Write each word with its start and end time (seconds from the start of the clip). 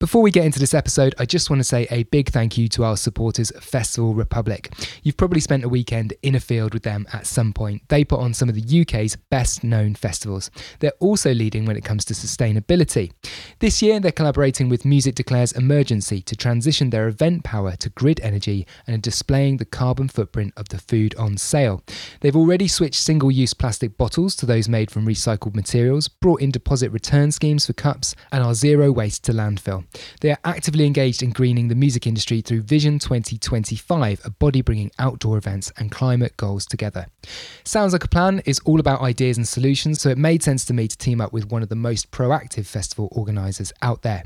Before 0.00 0.22
we 0.22 0.30
get 0.30 0.44
into 0.44 0.60
this 0.60 0.74
episode, 0.74 1.12
I 1.18 1.24
just 1.24 1.50
want 1.50 1.58
to 1.58 1.64
say 1.64 1.88
a 1.90 2.04
big 2.04 2.28
thank 2.28 2.56
you 2.56 2.68
to 2.68 2.84
our 2.84 2.96
supporters, 2.96 3.50
Festival 3.60 4.14
Republic. 4.14 4.72
You've 5.02 5.16
probably 5.16 5.40
spent 5.40 5.64
a 5.64 5.68
weekend 5.68 6.14
in 6.22 6.36
a 6.36 6.40
field 6.40 6.72
with 6.72 6.84
them 6.84 7.04
at 7.12 7.26
some 7.26 7.52
point. 7.52 7.82
They 7.88 8.04
put 8.04 8.20
on 8.20 8.32
some 8.32 8.48
of 8.48 8.54
the 8.54 8.80
UK's 8.82 9.16
best 9.16 9.64
known 9.64 9.96
festivals. 9.96 10.52
They're 10.78 10.92
also 11.00 11.34
leading 11.34 11.64
when 11.64 11.76
it 11.76 11.82
comes 11.84 12.04
to 12.04 12.14
sustainability. 12.14 13.10
This 13.58 13.82
year, 13.82 13.98
they're 13.98 14.12
collaborating 14.12 14.68
with 14.68 14.84
Music 14.84 15.16
Declares 15.16 15.50
Emergency 15.50 16.22
to 16.22 16.36
transition 16.36 16.90
their 16.90 17.08
event 17.08 17.42
power 17.42 17.74
to 17.74 17.90
grid 17.90 18.20
energy 18.20 18.68
and 18.86 18.94
are 18.94 19.00
displaying 19.00 19.56
the 19.56 19.64
carbon 19.64 20.06
footprint 20.06 20.52
of 20.56 20.68
the 20.68 20.78
food 20.78 21.16
on 21.16 21.36
sale. 21.36 21.82
They've 22.20 22.36
already 22.36 22.68
switched 22.68 23.02
single 23.02 23.32
use 23.32 23.52
plastic 23.52 23.98
bottles 23.98 24.36
to 24.36 24.46
those 24.46 24.68
made 24.68 24.92
from 24.92 25.08
recycled 25.08 25.56
materials, 25.56 26.06
brought 26.06 26.40
in 26.40 26.52
deposit 26.52 26.92
return 26.92 27.32
schemes 27.32 27.66
for 27.66 27.72
cups, 27.72 28.14
and 28.30 28.44
are 28.44 28.54
zero 28.54 28.92
waste 28.92 29.24
to 29.24 29.32
landfill. 29.32 29.87
They 30.20 30.30
are 30.30 30.38
actively 30.44 30.86
engaged 30.86 31.22
in 31.22 31.30
greening 31.30 31.68
the 31.68 31.74
music 31.74 32.06
industry 32.06 32.40
through 32.40 32.62
Vision 32.62 32.98
2025, 32.98 34.20
a 34.24 34.30
body 34.30 34.62
bringing 34.62 34.90
outdoor 34.98 35.36
events 35.36 35.72
and 35.76 35.90
climate 35.90 36.36
goals 36.36 36.66
together. 36.66 37.06
Sounds 37.64 37.92
Like 37.92 38.04
a 38.04 38.08
Plan 38.08 38.40
is 38.44 38.60
all 38.64 38.80
about 38.80 39.00
ideas 39.00 39.36
and 39.36 39.46
solutions, 39.46 40.00
so 40.00 40.08
it 40.08 40.18
made 40.18 40.42
sense 40.42 40.64
to 40.66 40.74
me 40.74 40.88
to 40.88 40.96
team 40.96 41.20
up 41.20 41.32
with 41.32 41.50
one 41.50 41.62
of 41.62 41.68
the 41.68 41.76
most 41.76 42.10
proactive 42.10 42.66
festival 42.66 43.08
organisers 43.12 43.72
out 43.82 44.02
there. 44.02 44.24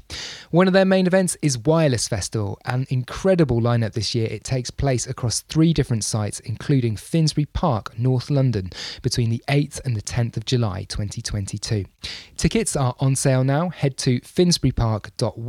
One 0.50 0.66
of 0.66 0.72
their 0.72 0.84
main 0.84 1.06
events 1.06 1.36
is 1.42 1.58
Wireless 1.58 2.08
Festival, 2.08 2.58
an 2.64 2.86
incredible 2.90 3.60
lineup 3.60 3.92
this 3.92 4.14
year. 4.14 4.28
It 4.30 4.44
takes 4.44 4.70
place 4.70 5.06
across 5.06 5.40
three 5.40 5.72
different 5.72 6.04
sites, 6.04 6.40
including 6.40 6.96
Finsbury 6.96 7.46
Park, 7.46 7.98
North 7.98 8.30
London, 8.30 8.70
between 9.02 9.30
the 9.30 9.42
8th 9.48 9.80
and 9.84 9.96
the 9.96 10.02
10th 10.02 10.36
of 10.36 10.44
July 10.44 10.84
2022. 10.84 11.84
Tickets 12.36 12.76
are 12.76 12.94
on 12.98 13.16
sale 13.16 13.44
now. 13.44 13.68
Head 13.68 13.96
to 13.98 14.20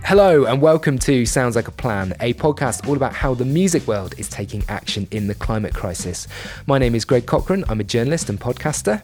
Hello, 0.05 0.43
and 0.43 0.61
welcome 0.61 0.99
to 0.99 1.25
Sounds 1.25 1.55
Like 1.55 1.69
a 1.69 1.71
Plan, 1.71 2.13
a 2.19 2.33
podcast 2.33 2.85
all 2.89 2.97
about 2.97 3.13
how 3.13 3.33
the 3.33 3.45
music 3.45 3.87
world 3.87 4.13
is 4.17 4.27
taking 4.27 4.61
action 4.67 5.07
in 5.11 5.27
the 5.27 5.33
climate 5.33 5.73
crisis. 5.73 6.27
My 6.67 6.77
name 6.77 6.93
is 6.93 7.05
Greg 7.05 7.25
Cochran, 7.25 7.63
I'm 7.69 7.79
a 7.79 7.85
journalist 7.85 8.29
and 8.29 8.37
podcaster. 8.37 9.01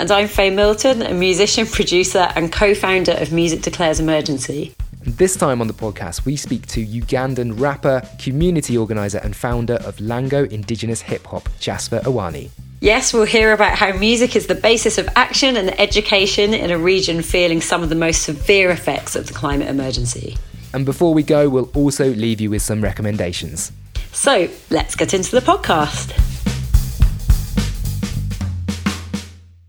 And 0.00 0.10
I'm 0.10 0.26
Faye 0.26 0.50
Milton, 0.50 1.02
a 1.02 1.14
musician, 1.14 1.66
producer, 1.66 2.32
and 2.34 2.52
co 2.52 2.74
founder 2.74 3.12
of 3.12 3.32
Music 3.32 3.62
Declares 3.62 4.00
Emergency. 4.00 4.74
This 5.02 5.36
time 5.36 5.60
on 5.60 5.68
the 5.68 5.72
podcast, 5.72 6.24
we 6.24 6.34
speak 6.34 6.66
to 6.66 6.84
Ugandan 6.84 7.60
rapper, 7.60 8.02
community 8.18 8.76
organiser, 8.76 9.18
and 9.18 9.36
founder 9.36 9.74
of 9.74 9.98
Lango 9.98 10.50
Indigenous 10.50 11.00
Hip 11.02 11.26
Hop, 11.28 11.48
Jasper 11.60 12.00
Awani. 12.00 12.50
Yes, 12.82 13.12
we'll 13.12 13.24
hear 13.26 13.52
about 13.52 13.76
how 13.76 13.92
music 13.92 14.34
is 14.34 14.46
the 14.46 14.54
basis 14.54 14.96
of 14.96 15.06
action 15.14 15.54
and 15.58 15.78
education 15.78 16.54
in 16.54 16.70
a 16.70 16.78
region 16.78 17.20
feeling 17.20 17.60
some 17.60 17.82
of 17.82 17.90
the 17.90 17.94
most 17.94 18.22
severe 18.22 18.70
effects 18.70 19.14
of 19.14 19.26
the 19.26 19.34
climate 19.34 19.68
emergency. 19.68 20.38
And 20.72 20.86
before 20.86 21.12
we 21.12 21.22
go, 21.22 21.46
we'll 21.50 21.70
also 21.74 22.14
leave 22.14 22.40
you 22.40 22.48
with 22.48 22.62
some 22.62 22.80
recommendations. 22.80 23.70
So 24.12 24.48
let's 24.70 24.96
get 24.96 25.12
into 25.12 25.30
the 25.30 25.42
podcast. 25.42 26.16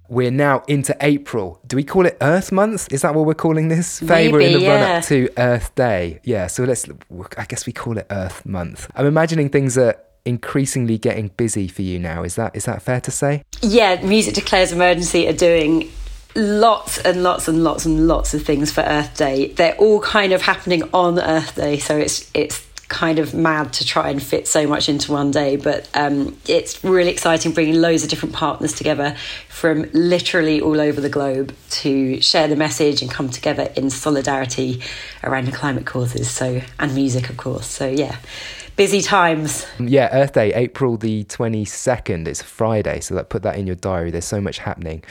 We're 0.07 0.31
now 0.31 0.63
into 0.69 0.95
April. 1.01 1.59
Do 1.67 1.75
we 1.75 1.83
call 1.83 2.05
it 2.05 2.17
Earth 2.21 2.53
Month? 2.53 2.93
Is 2.93 3.01
that 3.01 3.13
what 3.13 3.25
we're 3.25 3.33
calling 3.33 3.67
this? 3.67 3.99
Faye, 3.99 4.31
Maybe, 4.31 4.31
we're 4.31 4.39
in 4.39 4.53
the 4.53 4.59
yeah. 4.61 4.81
run 4.83 4.97
up 4.99 5.03
to 5.05 5.29
Earth 5.37 5.75
Day. 5.75 6.21
Yeah, 6.23 6.47
so 6.47 6.63
let's, 6.63 6.85
I 7.37 7.43
guess 7.43 7.65
we 7.65 7.73
call 7.73 7.97
it 7.97 8.07
Earth 8.09 8.45
Month. 8.45 8.89
I'm 8.95 9.05
imagining 9.05 9.49
things 9.49 9.77
are 9.77 9.97
increasingly 10.25 10.97
getting 10.97 11.29
busy 11.29 11.67
for 11.67 11.81
you 11.81 11.99
now. 11.99 12.23
Is 12.23 12.35
that 12.35 12.55
is 12.55 12.65
that 12.65 12.81
fair 12.81 13.01
to 13.01 13.11
say? 13.11 13.43
Yeah, 13.61 14.01
Music 14.01 14.33
Declares 14.33 14.71
Emergency 14.71 15.27
are 15.27 15.33
doing 15.33 15.91
lots 16.35 16.97
and 16.99 17.23
lots 17.23 17.47
and 17.47 17.63
lots 17.63 17.85
and 17.85 18.07
lots 18.07 18.33
of 18.33 18.43
things 18.43 18.71
for 18.71 18.81
Earth 18.81 19.17
Day. 19.17 19.47
They're 19.53 19.75
all 19.75 19.99
kind 19.99 20.33
of 20.33 20.41
happening 20.41 20.83
on 20.93 21.19
Earth 21.19 21.55
Day, 21.55 21.77
so 21.77 21.97
it's 21.97 22.29
it's 22.33 22.65
kind 22.91 23.19
of 23.19 23.33
mad 23.33 23.71
to 23.71 23.85
try 23.85 24.09
and 24.09 24.21
fit 24.21 24.45
so 24.45 24.67
much 24.67 24.89
into 24.89 25.13
one 25.13 25.31
day. 25.31 25.55
But 25.55 25.89
um, 25.93 26.37
it's 26.47 26.83
really 26.83 27.09
exciting 27.09 27.53
bringing 27.53 27.75
loads 27.75 28.03
of 28.03 28.09
different 28.09 28.35
partners 28.35 28.73
together 28.73 29.15
from 29.47 29.89
literally 29.93 30.59
all 30.59 30.81
over 30.81 30.99
the 30.99 31.09
globe 31.09 31.55
to 31.69 32.19
share 32.19 32.49
the 32.49 32.57
message 32.57 33.01
and 33.01 33.09
come 33.09 33.29
together 33.29 33.71
in 33.77 33.89
solidarity 33.89 34.81
around 35.23 35.45
the 35.45 35.53
climate 35.53 35.85
causes. 35.85 36.29
So 36.29 36.61
and 36.79 36.93
music, 36.93 37.29
of 37.29 37.37
course. 37.37 37.67
So 37.67 37.87
yeah. 37.87 38.17
Busy 38.81 39.03
times. 39.03 39.67
Yeah, 39.79 40.09
Earth 40.11 40.33
Day, 40.33 40.51
April 40.55 40.97
the 40.97 41.23
22nd. 41.25 42.27
It's 42.27 42.41
Friday, 42.41 42.99
so 42.99 43.13
that 43.13 43.29
put 43.29 43.43
that 43.43 43.55
in 43.55 43.67
your 43.67 43.75
diary. 43.75 44.09
There's 44.09 44.25
so 44.25 44.41
much 44.41 44.57
happening. 44.57 45.03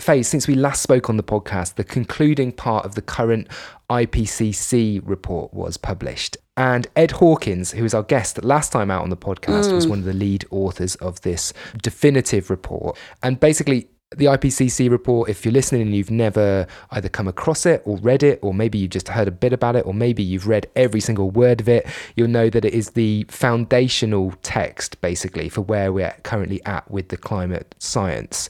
Faye, 0.00 0.24
since 0.24 0.48
we 0.48 0.56
last 0.56 0.82
spoke 0.82 1.08
on 1.08 1.18
the 1.18 1.22
podcast, 1.22 1.76
the 1.76 1.84
concluding 1.84 2.50
part 2.50 2.84
of 2.84 2.96
the 2.96 3.00
current 3.00 3.46
IPCC 3.88 5.02
report 5.04 5.54
was 5.54 5.76
published. 5.76 6.36
And 6.56 6.88
Ed 6.96 7.12
Hawkins, 7.12 7.70
who 7.70 7.84
was 7.84 7.94
our 7.94 8.02
guest 8.02 8.42
last 8.42 8.72
time 8.72 8.90
out 8.90 9.02
on 9.02 9.10
the 9.10 9.16
podcast, 9.16 9.66
Mm. 9.66 9.74
was 9.74 9.86
one 9.86 10.00
of 10.00 10.04
the 10.04 10.12
lead 10.12 10.44
authors 10.50 10.96
of 10.96 11.20
this 11.20 11.52
definitive 11.80 12.50
report. 12.50 12.98
And 13.22 13.38
basically, 13.38 13.86
the 14.16 14.26
IPCC 14.26 14.90
report, 14.90 15.28
if 15.28 15.44
you're 15.44 15.52
listening 15.52 15.82
and 15.82 15.94
you've 15.94 16.10
never 16.10 16.66
either 16.90 17.08
come 17.08 17.28
across 17.28 17.66
it 17.66 17.82
or 17.84 17.96
read 17.98 18.22
it, 18.22 18.38
or 18.42 18.54
maybe 18.54 18.78
you've 18.78 18.90
just 18.90 19.08
heard 19.08 19.28
a 19.28 19.32
bit 19.32 19.52
about 19.52 19.76
it, 19.76 19.86
or 19.86 19.94
maybe 19.94 20.22
you've 20.22 20.46
read 20.46 20.68
every 20.76 21.00
single 21.00 21.30
word 21.30 21.60
of 21.60 21.68
it, 21.68 21.86
you'll 22.16 22.28
know 22.28 22.48
that 22.50 22.64
it 22.64 22.74
is 22.74 22.90
the 22.90 23.24
foundational 23.28 24.34
text 24.42 25.00
basically 25.00 25.48
for 25.48 25.62
where 25.62 25.92
we're 25.92 26.14
currently 26.22 26.62
at 26.64 26.88
with 26.90 27.08
the 27.08 27.16
climate 27.16 27.74
science. 27.78 28.48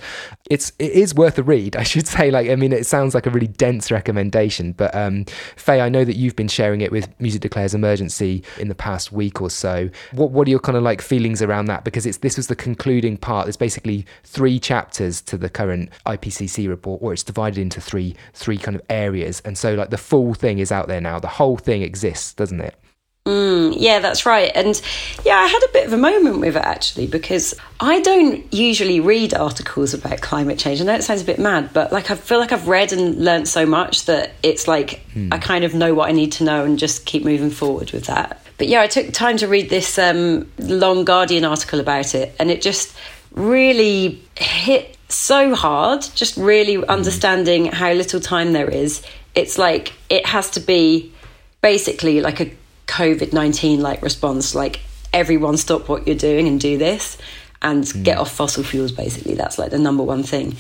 It's 0.51 0.73
it 0.79 0.93
is 0.93 1.15
worth 1.15 1.39
a 1.39 1.43
read, 1.43 1.77
I 1.83 1.83
should 1.83 2.07
say. 2.07 2.31
Like, 2.31 2.49
I 2.49 2.57
mean, 2.57 2.73
it 2.73 2.87
sounds 2.87 3.15
like 3.15 3.27
a 3.27 3.31
really 3.31 3.47
dense 3.47 3.91
recommendation, 3.91 4.73
but 4.73 4.95
um, 4.95 5.25
Faye, 5.57 5.81
I 5.81 5.89
know 5.89 6.05
that 6.05 6.17
you've 6.17 6.37
been 6.37 6.49
sharing 6.49 6.81
it 6.81 6.91
with 6.91 7.09
Music 7.21 7.41
Declares 7.41 7.75
Emergency 7.75 8.43
in 8.59 8.69
the 8.69 8.75
past 8.75 9.13
week 9.13 9.41
or 9.41 9.51
so. 9.51 9.91
What 10.13 10.31
what 10.31 10.47
are 10.47 10.51
your 10.51 10.61
kind 10.61 10.77
of 10.77 10.83
like 10.83 11.01
feelings 11.01 11.43
around 11.43 11.67
that? 11.67 11.85
Because 11.85 12.07
it's 12.07 12.19
this 12.19 12.37
was 12.37 12.47
the 12.47 12.57
concluding 12.57 13.17
part. 13.17 13.47
There's 13.47 13.57
basically 13.57 14.07
three 14.25 14.59
chapters 14.59 15.21
to 15.23 15.37
the 15.37 15.49
current 15.53 15.91
IPCC 16.07 16.69
report, 16.69 17.03
or 17.03 17.13
it's 17.13 17.23
divided 17.23 17.61
into 17.61 17.81
three 17.81 18.17
three 18.35 18.59
kind 18.59 18.75
of 18.75 18.83
areas, 18.91 19.41
and 19.45 19.57
so 19.57 19.75
like 19.75 19.91
the 19.91 19.99
full 19.99 20.35
thing 20.35 20.59
is 20.59 20.73
out 20.73 20.89
there 20.89 21.01
now. 21.01 21.19
The 21.19 21.29
whole 21.29 21.57
thing 21.57 21.83
exists, 21.83 22.35
doesn't 22.35 22.61
it? 22.61 22.75
Mm, 23.25 23.75
yeah, 23.77 24.01
that's 24.01 24.27
right. 24.27 24.51
And 24.53 24.81
yeah, 25.25 25.37
I 25.37 25.47
had 25.47 25.63
a 25.63 25.73
bit 25.73 25.87
of 25.87 25.93
a 25.93 25.97
moment 25.97 26.41
with 26.41 26.57
it 26.57 26.63
actually 26.63 27.07
because 27.07 27.55
I 27.79 28.01
don't 28.01 28.53
usually 28.53 28.99
read 28.99 29.33
articles 29.33 29.95
about 29.95 30.21
climate 30.21 30.59
change. 30.59 30.81
I 30.81 30.85
know 30.85 30.95
it 30.95 31.05
sounds 31.05 31.23
a 31.23 31.25
bit 31.25 31.39
mad, 31.39 31.71
but 31.73 31.93
like 31.93 32.11
I 32.11 32.17
feel 32.17 32.41
like 32.41 32.51
I've 32.51 32.67
read 32.67 32.93
and 32.93 33.25
learnt 33.25 33.47
so 33.47 33.65
much 33.65 34.07
that 34.07 34.33
it's 34.43 34.67
like 34.67 35.07
I 35.31 35.39
kind 35.39 35.63
of 35.63 35.73
know 35.73 35.95
what 35.95 36.09
I 36.09 36.13
need 36.13 36.33
to 36.33 36.45
know 36.45 36.65
and 36.65 36.79
just 36.79 37.07
keep 37.07 37.25
moving 37.25 37.51
forward 37.51 37.93
with 37.93 38.07
that. 38.07 38.45
But 38.59 38.67
yeah, 38.67 38.81
I 38.81 38.89
took 38.89 39.13
time 39.13 39.37
to 39.39 39.47
read 39.47 39.71
this 39.71 39.99
um, 39.99 40.51
long 40.59 41.05
Guardian 41.05 41.45
article 41.45 41.79
about 41.79 42.17
it, 42.17 42.35
and 42.41 42.51
it 42.51 42.61
just 42.61 42.97
really 43.33 44.23
hit 44.37 44.97
so 45.15 45.55
hard. 45.55 46.03
Just 46.15 46.37
really 46.37 46.77
mm-hmm. 46.77 46.91
understanding 46.91 47.67
how 47.67 47.93
little 47.93 48.21
time 48.21 48.53
there 48.53 48.69
is. 48.69 49.03
It's 49.35 49.59
like 49.59 49.93
it 50.11 50.27
has 50.27 50.51
to 50.51 50.61
be 50.61 51.13
basically 51.61 52.21
like 52.21 52.41
a 52.41 52.53
COVID 52.87 53.33
19 53.33 53.81
like 53.81 54.03
response, 54.03 54.55
like 54.55 54.81
everyone 55.13 55.57
stop 55.57 55.89
what 55.89 56.07
you're 56.07 56.17
doing 56.17 56.49
and 56.49 56.61
do 56.61 56.79
this 56.79 57.17
and 57.63 57.85
mm. 57.85 58.03
get 58.03 58.19
off 58.19 58.31
fossil 58.33 58.63
fuels, 58.63 58.93
basically. 58.93 59.35
That's 59.35 59.59
like 59.59 59.71
the 59.71 59.79
number 59.79 60.03
one 60.03 60.23
thing. 60.23 60.57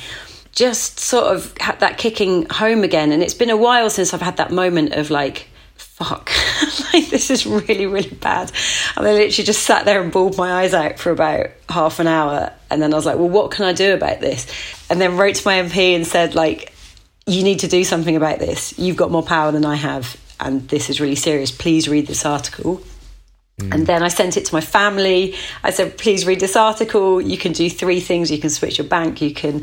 Just 0.52 1.00
sort 1.00 1.34
of 1.34 1.56
had 1.58 1.81
that 1.81 1.98
kicking 1.98 2.46
home 2.48 2.84
again. 2.84 3.12
And 3.12 3.22
it's 3.22 3.34
been 3.34 3.50
a 3.50 3.56
while 3.56 3.90
since 3.90 4.14
I've 4.14 4.22
had 4.22 4.37
that 4.37 4.50
moment 4.50 4.93
of 4.93 5.10
like, 5.10 5.48
fuck, 5.82 6.31
like 6.93 7.08
this 7.08 7.31
is 7.31 7.46
really, 7.46 7.87
really 7.87 8.11
bad. 8.11 8.50
And 8.96 9.06
I 9.06 9.12
literally 9.12 9.44
just 9.44 9.62
sat 9.62 9.84
there 9.84 10.02
and 10.02 10.12
bawled 10.12 10.37
my 10.37 10.62
eyes 10.62 10.75
out 10.75 10.99
for 10.99 11.11
about 11.11 11.49
half 11.69 12.00
an 12.00 12.06
hour. 12.06 12.52
And 12.70 12.81
then 12.81 12.93
I 12.93 12.96
was 12.96 13.06
like, 13.06 13.17
well, 13.17 13.29
what 13.29 13.50
can 13.50 13.64
I 13.64 13.73
do 13.73 13.94
about 13.94 14.20
this? 14.20 14.46
And 14.90 15.00
then 15.00 15.17
wrote 15.17 15.37
to 15.37 15.46
my 15.46 15.55
MP 15.61 15.94
and 15.94 16.06
said, 16.06 16.34
like, 16.34 16.73
you 17.26 17.43
need 17.43 17.61
to 17.61 17.69
do 17.69 17.84
something 17.84 18.17
about 18.17 18.38
this. 18.38 18.79
You've 18.79 18.96
got 18.96 19.11
more 19.11 19.23
power 19.23 19.52
than 19.52 19.64
I 19.64 19.76
have, 19.76 20.17
and 20.40 20.69
this 20.69 20.90
is 20.90 21.00
really 21.00 21.14
serious. 21.14 21.50
Please 21.50 21.88
read 21.88 22.06
this 22.06 22.25
article. 22.25 22.82
Mm. 23.61 23.75
And 23.75 23.87
then 23.87 24.02
I 24.02 24.08
sent 24.08 24.37
it 24.37 24.46
to 24.46 24.55
my 24.55 24.61
family. 24.61 25.37
I 25.62 25.70
said, 25.70 25.99
please 25.99 26.26
read 26.26 26.40
this 26.40 26.56
article. 26.56 27.20
You 27.20 27.38
can 27.38 27.52
do 27.52 27.70
three 27.70 28.00
things 28.00 28.31
you 28.31 28.38
can 28.38 28.50
switch 28.50 28.79
your 28.79 28.87
bank, 28.87 29.20
you 29.20 29.32
can 29.34 29.62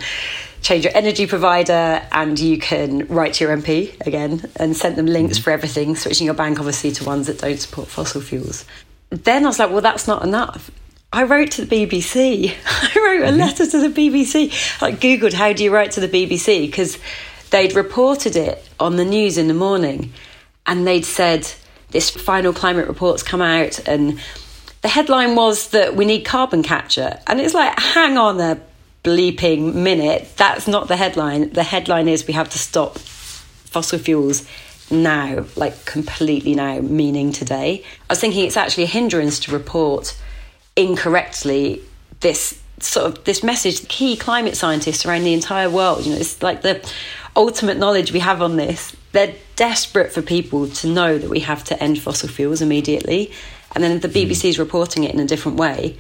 change 0.62 0.84
your 0.84 0.96
energy 0.96 1.28
provider, 1.28 2.02
and 2.12 2.40
you 2.40 2.58
can 2.58 3.08
write 3.08 3.36
to 3.36 3.46
your 3.46 3.56
MP 3.56 4.00
again 4.06 4.50
and 4.56 4.76
send 4.76 4.96
them 4.96 5.06
links 5.06 5.40
mm. 5.40 5.44
for 5.44 5.52
everything, 5.52 5.96
switching 5.96 6.26
your 6.26 6.34
bank 6.34 6.60
obviously 6.60 6.92
to 6.92 7.04
ones 7.04 7.28
that 7.28 7.40
don't 7.40 7.60
support 7.60 7.88
fossil 7.88 8.22
fuels. 8.22 8.66
Then 9.10 9.46
I 9.46 9.48
was 9.48 9.60
like, 9.60 9.72
well, 9.72 9.82
that's 9.82 10.08
not 10.08 10.24
enough. 10.24 10.70
I 11.12 11.24
wrote 11.24 11.52
to 11.52 11.66
the 11.66 11.86
BBC. 11.86 12.54
I 12.66 13.00
wrote 13.00 13.22
a 13.24 13.30
mm-hmm. 13.30 13.38
letter 13.40 13.66
to 13.66 13.90
the 13.90 13.90
BBC. 13.90 14.82
I 14.82 14.92
Googled, 14.92 15.34
how 15.34 15.54
do 15.54 15.64
you 15.64 15.74
write 15.74 15.92
to 15.92 16.00
the 16.00 16.08
BBC? 16.08 16.62
Because 16.62 17.00
they'd 17.50 17.76
reported 17.76 18.36
it 18.36 18.64
on 18.80 18.96
the 18.96 19.06
news 19.06 19.38
in 19.38 19.48
the 19.48 19.54
morning 19.54 20.14
and 20.66 20.86
they'd 20.86 21.06
said, 21.06 21.52
this 21.90 22.12
final 22.12 22.54
climate 22.54 22.88
report's 22.88 23.24
come 23.24 23.42
out 23.42 23.80
and 23.88 24.20
the 24.82 24.88
headline 24.88 25.36
was 25.36 25.70
that 25.70 25.96
we 25.96 26.06
need 26.06 26.22
carbon 26.22 26.62
capture. 26.62 27.20
And 27.26 27.42
it's 27.42 27.54
like, 27.56 27.78
hang 27.80 28.18
on 28.18 28.40
a 28.40 28.62
bleeping 29.10 29.74
minute. 29.74 30.28
That's 30.38 30.68
not 30.68 30.88
the 30.88 30.96
headline. 30.96 31.52
The 31.52 31.64
headline 31.64 32.08
is 32.08 32.28
we 32.28 32.36
have 32.36 32.50
to 32.50 32.60
stop 32.60 33.00
fossil 33.00 33.98
fuels 33.98 34.48
now, 34.92 35.46
like 35.56 35.86
completely 35.86 36.54
now, 36.54 36.80
meaning 36.80 37.32
today. 37.32 37.84
I 38.08 38.14
was 38.14 38.20
thinking 38.20 38.46
it's 38.46 38.58
actually 38.58 38.84
a 38.84 38.88
hindrance 38.88 39.40
to 39.42 39.52
report 39.52 40.16
incorrectly 40.76 41.82
this 42.20 42.62
sort 42.80 43.08
of 43.08 43.24
this 43.26 43.44
message 43.44 43.88
key 43.88 44.16
climate 44.16 44.56
scientists 44.56 45.06
around 45.06 45.24
the 45.24 45.34
entire 45.34 45.70
world 45.70 46.06
you 46.06 46.14
know 46.14 46.18
it's 46.18 46.42
like 46.42 46.62
the 46.62 46.82
ultimate 47.36 47.78
knowledge 47.78 48.14
we 48.14 48.20
have 48.20 48.42
on 48.42 48.56
this 48.56 48.96
they're 49.12 49.36
desperate 49.58 50.14
for 50.14 50.22
people 50.22 50.70
to 50.70 50.88
know 50.88 51.18
that 51.18 51.30
we 51.30 51.42
have 51.42 51.62
to 51.62 51.84
end 51.84 52.00
fossil 52.00 52.30
fuels 52.30 52.62
immediately 52.62 53.30
and 53.76 53.84
then 53.84 54.00
the 54.00 54.08
hmm. 54.08 54.14
BBC 54.14 54.48
is 54.48 54.58
reporting 54.58 55.04
it 55.04 55.14
in 55.14 55.20
a 55.20 55.26
different 55.26 55.58
way 55.58 55.98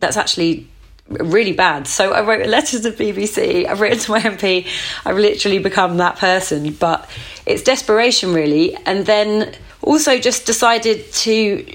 that's 0.00 0.18
actually 0.18 0.68
really 1.10 1.52
bad 1.52 1.86
so 1.86 2.12
i 2.12 2.20
wrote 2.20 2.44
a 2.46 2.48
letter 2.48 2.80
to 2.80 2.90
the 2.90 3.12
bbc 3.12 3.66
i've 3.66 3.80
written 3.80 3.98
to 3.98 4.10
my 4.12 4.20
mp 4.20 4.66
i've 5.04 5.16
literally 5.16 5.58
become 5.58 5.96
that 5.96 6.16
person 6.16 6.72
but 6.74 7.10
it's 7.46 7.62
desperation 7.62 8.32
really 8.32 8.76
and 8.86 9.06
then 9.06 9.52
also 9.82 10.18
just 10.18 10.46
decided 10.46 11.12
to 11.12 11.66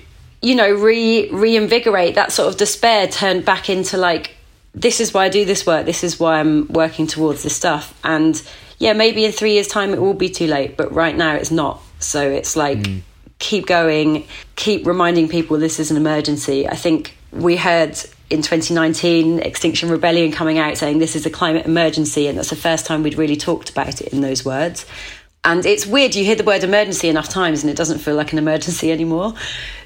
you 0.46 0.54
know, 0.54 0.72
re 0.72 1.28
reinvigorate 1.32 2.14
that 2.16 2.32
sort 2.32 2.50
of 2.50 2.58
despair 2.58 3.08
turned 3.08 3.46
back 3.46 3.68
into 3.68 3.98
like, 3.98 4.36
this 4.76 5.00
is 5.00 5.12
why 5.12 5.26
I 5.26 5.30
do 5.30 5.44
this 5.44 5.66
work. 5.66 5.88
This 5.88 6.04
is 6.04 6.20
why 6.20 6.40
I'm 6.40 6.68
working 6.68 7.08
towards 7.08 7.42
this 7.42 7.56
stuff. 7.56 8.00
And 8.04 8.40
yeah, 8.78 8.94
maybe 8.94 9.26
in 9.26 9.32
three 9.32 9.54
years' 9.54 9.68
time 9.68 9.92
it 9.92 10.00
will 10.00 10.14
be 10.14 10.30
too 10.30 10.46
late, 10.46 10.78
but 10.78 10.94
right 10.94 11.16
now 11.16 11.34
it's 11.34 11.50
not. 11.50 11.82
So 11.98 12.30
it's 12.30 12.56
like, 12.56 12.78
mm. 12.78 13.02
keep 13.40 13.66
going, 13.66 14.28
keep 14.56 14.86
reminding 14.86 15.30
people 15.30 15.58
this 15.58 15.80
is 15.80 15.90
an 15.90 15.98
emergency. 15.98 16.68
I 16.68 16.76
think 16.76 17.18
we 17.32 17.56
heard 17.58 17.98
in 18.30 18.42
2019 18.42 19.39
Extinction 19.39 19.89
Rebellion 19.89 20.31
coming 20.31 20.57
out 20.57 20.77
saying 20.77 21.00
this 21.00 21.16
is 21.16 21.25
a 21.25 21.30
climate 21.30 21.66
emergency, 21.66 22.27
and 22.27 22.38
that's 22.38 22.50
the 22.50 22.56
first 22.56 22.86
time 22.86 23.04
we'd 23.04 23.18
really 23.18 23.36
talked 23.36 23.69
about 23.69 24.01
it 24.01 24.13
in 24.13 24.22
those 24.22 24.44
words. 24.44 24.86
And 25.44 25.63
it's 25.63 25.86
weird, 25.86 26.16
you 26.16 26.25
hear 26.25 26.36
the 26.36 26.44
word 26.44 26.63
emergency 26.63 27.07
enough 27.07 27.30
times 27.30 27.62
and 27.62 27.69
it 27.69 27.77
doesn't 27.77 28.00
feel 28.00 28.16
like 28.16 28.31
an 28.31 28.39
emergency 28.39 28.92
anymore. 28.92 29.36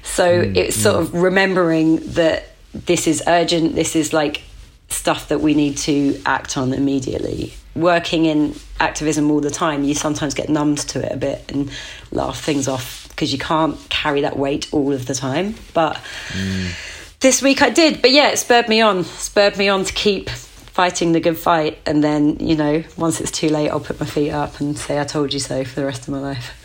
So 0.02 0.44
mm, 0.44 0.56
it's 0.56 0.74
sort 0.74 0.96
of 0.96 1.12
remembering 1.12 1.96
that 2.12 2.46
this 2.72 3.06
is 3.06 3.22
urgent, 3.26 3.74
this 3.74 3.94
is 3.94 4.14
like 4.14 4.40
stuff 4.88 5.28
that 5.28 5.42
we 5.42 5.52
need 5.52 5.76
to 5.78 6.18
act 6.24 6.56
on 6.56 6.72
immediately. 6.72 7.52
Working 7.76 8.24
in 8.24 8.54
activism 8.80 9.30
all 9.30 9.40
the 9.40 9.50
time, 9.50 9.84
you 9.84 9.94
sometimes 9.94 10.32
get 10.32 10.48
numbed 10.48 10.78
to 10.78 11.04
it 11.04 11.12
a 11.12 11.16
bit 11.18 11.52
and 11.52 11.70
laugh 12.10 12.40
things 12.40 12.66
off 12.66 13.08
because 13.10 13.30
you 13.30 13.38
can't 13.38 13.76
carry 13.90 14.22
that 14.22 14.38
weight 14.38 14.72
all 14.72 14.94
of 14.94 15.04
the 15.04 15.14
time. 15.14 15.56
But 15.74 15.96
mm. 16.28 16.72
This 17.20 17.42
week 17.42 17.62
I 17.62 17.70
did. 17.70 18.02
But 18.02 18.10
yeah, 18.10 18.30
it 18.30 18.38
spurred 18.38 18.68
me 18.68 18.80
on, 18.80 19.04
spurred 19.04 19.56
me 19.56 19.68
on 19.68 19.84
to 19.84 19.92
keep 19.92 20.30
fighting 20.30 21.12
the 21.12 21.20
good 21.20 21.38
fight. 21.38 21.78
And 21.86 22.02
then, 22.02 22.38
you 22.40 22.56
know, 22.56 22.82
once 22.96 23.20
it's 23.20 23.30
too 23.30 23.48
late, 23.48 23.70
I'll 23.70 23.80
put 23.80 24.00
my 24.00 24.06
feet 24.06 24.30
up 24.30 24.60
and 24.60 24.76
say, 24.76 25.00
I 25.00 25.04
told 25.04 25.32
you 25.32 25.40
so 25.40 25.64
for 25.64 25.80
the 25.80 25.86
rest 25.86 26.08
of 26.08 26.14
my 26.14 26.20
life. 26.20 26.56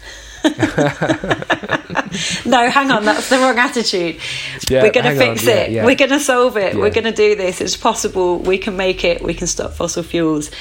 no, 2.45 2.69
hang 2.69 2.91
on, 2.91 3.03
that's 3.03 3.29
the 3.29 3.37
wrong 3.37 3.57
attitude. 3.57 4.17
Yeah, 4.69 4.83
We're 4.83 4.91
going 4.91 5.05
to 5.05 5.15
fix 5.15 5.47
on, 5.47 5.53
it. 5.53 5.71
Yeah, 5.71 5.77
yeah. 5.77 5.85
We're 5.85 5.95
going 5.95 6.11
to 6.11 6.19
solve 6.19 6.55
it. 6.55 6.75
We're 6.75 6.91
going 6.91 7.05
to 7.05 7.11
do 7.11 7.35
this. 7.35 7.61
It's 7.61 7.75
possible. 7.75 8.37
We 8.37 8.59
can 8.59 8.77
make 8.77 9.03
it. 9.03 9.23
We 9.23 9.33
can 9.33 9.47
stop 9.47 9.73
fossil 9.73 10.03
fuels. 10.03 10.51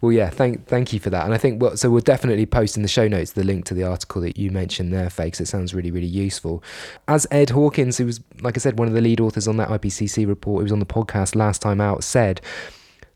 Well, 0.00 0.12
yeah, 0.12 0.30
thank 0.30 0.66
thank 0.66 0.92
you 0.92 1.00
for 1.00 1.10
that. 1.10 1.24
And 1.24 1.34
I 1.34 1.38
think 1.38 1.60
well, 1.60 1.76
so 1.76 1.90
we'll 1.90 2.00
definitely 2.00 2.46
post 2.46 2.76
in 2.76 2.82
the 2.82 2.88
show 2.88 3.08
notes 3.08 3.32
the 3.32 3.42
link 3.42 3.64
to 3.66 3.74
the 3.74 3.82
article 3.82 4.22
that 4.22 4.38
you 4.38 4.50
mentioned 4.50 4.92
there, 4.92 5.10
Fakes. 5.10 5.40
It 5.40 5.46
sounds 5.46 5.74
really 5.74 5.90
really 5.90 6.06
useful. 6.06 6.62
As 7.08 7.26
Ed 7.30 7.50
Hawkins, 7.50 7.98
who 7.98 8.06
was 8.06 8.20
like 8.40 8.56
I 8.56 8.60
said, 8.60 8.78
one 8.78 8.88
of 8.88 8.94
the 8.94 9.00
lead 9.00 9.20
authors 9.20 9.48
on 9.48 9.56
that 9.56 9.68
IPCC 9.68 10.26
report, 10.26 10.60
who 10.60 10.64
was 10.64 10.72
on 10.72 10.78
the 10.78 10.86
podcast 10.86 11.34
last 11.34 11.60
time 11.60 11.80
out, 11.80 12.04
said 12.04 12.40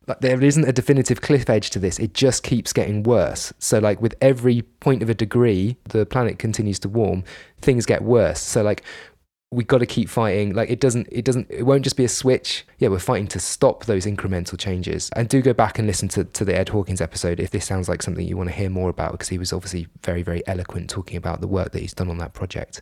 like 0.09 0.21
there 0.21 0.43
isn't 0.43 0.69
a 0.69 0.73
definitive 0.73 1.21
cliff 1.21 1.49
edge 1.49 1.71
to 1.71 1.79
this 1.79 1.99
it 1.99 2.13
just 2.13 2.43
keeps 2.43 2.73
getting 2.73 3.03
worse 3.03 3.53
so 3.59 3.79
like 3.79 4.01
with 4.03 4.15
every 4.21 4.63
point 4.81 5.03
of 5.03 5.09
a 5.09 5.15
degree 5.15 5.77
the 5.91 6.05
planet 6.05 6.39
continues 6.39 6.79
to 6.79 6.89
warm 6.89 7.23
things 7.61 7.87
get 7.87 8.03
worse 8.03 8.41
so 8.41 8.63
like 8.63 8.83
we 9.53 9.65
got 9.65 9.79
to 9.79 9.87
keep 9.87 10.09
fighting. 10.09 10.55
Like 10.55 10.71
it 10.71 10.81
doesn't 10.81 11.09
it 11.13 11.25
doesn't 11.25 11.47
it 11.51 11.65
won't 11.65 11.85
just 11.85 11.97
be 11.97 12.05
a 12.05 12.09
switch. 12.09 12.67
Yeah 12.79 12.89
we're 12.89 12.99
fighting 12.99 13.29
to 13.29 13.39
stop 13.39 13.85
those 13.85 14.07
incremental 14.07 14.59
changes. 14.59 15.11
And 15.15 15.29
do 15.29 15.43
go 15.43 15.53
back 15.53 15.79
and 15.79 15.87
listen 15.87 16.09
to, 16.09 16.25
to 16.25 16.45
the 16.45 16.57
ed 16.57 16.71
hawkins 16.71 17.01
episode 17.01 17.39
if 17.39 17.51
this 17.51 17.65
sounds 17.65 17.89
like 17.89 18.03
something 18.03 18.27
you 18.27 18.37
want 18.37 18.49
to 18.49 18.55
hear 18.55 18.71
more 18.71 18.89
about 18.89 19.13
because 19.13 19.29
he 19.29 19.39
was 19.39 19.53
obviously 19.53 19.87
very 20.03 20.23
very 20.23 20.43
eloquent 20.47 20.89
talking 20.89 21.17
about 21.17 21.41
the 21.41 21.47
work 21.47 21.73
that 21.73 21.81
he's 21.81 21.95
done 21.95 22.09
on 22.09 22.19
that 22.19 22.33
project 22.33 22.81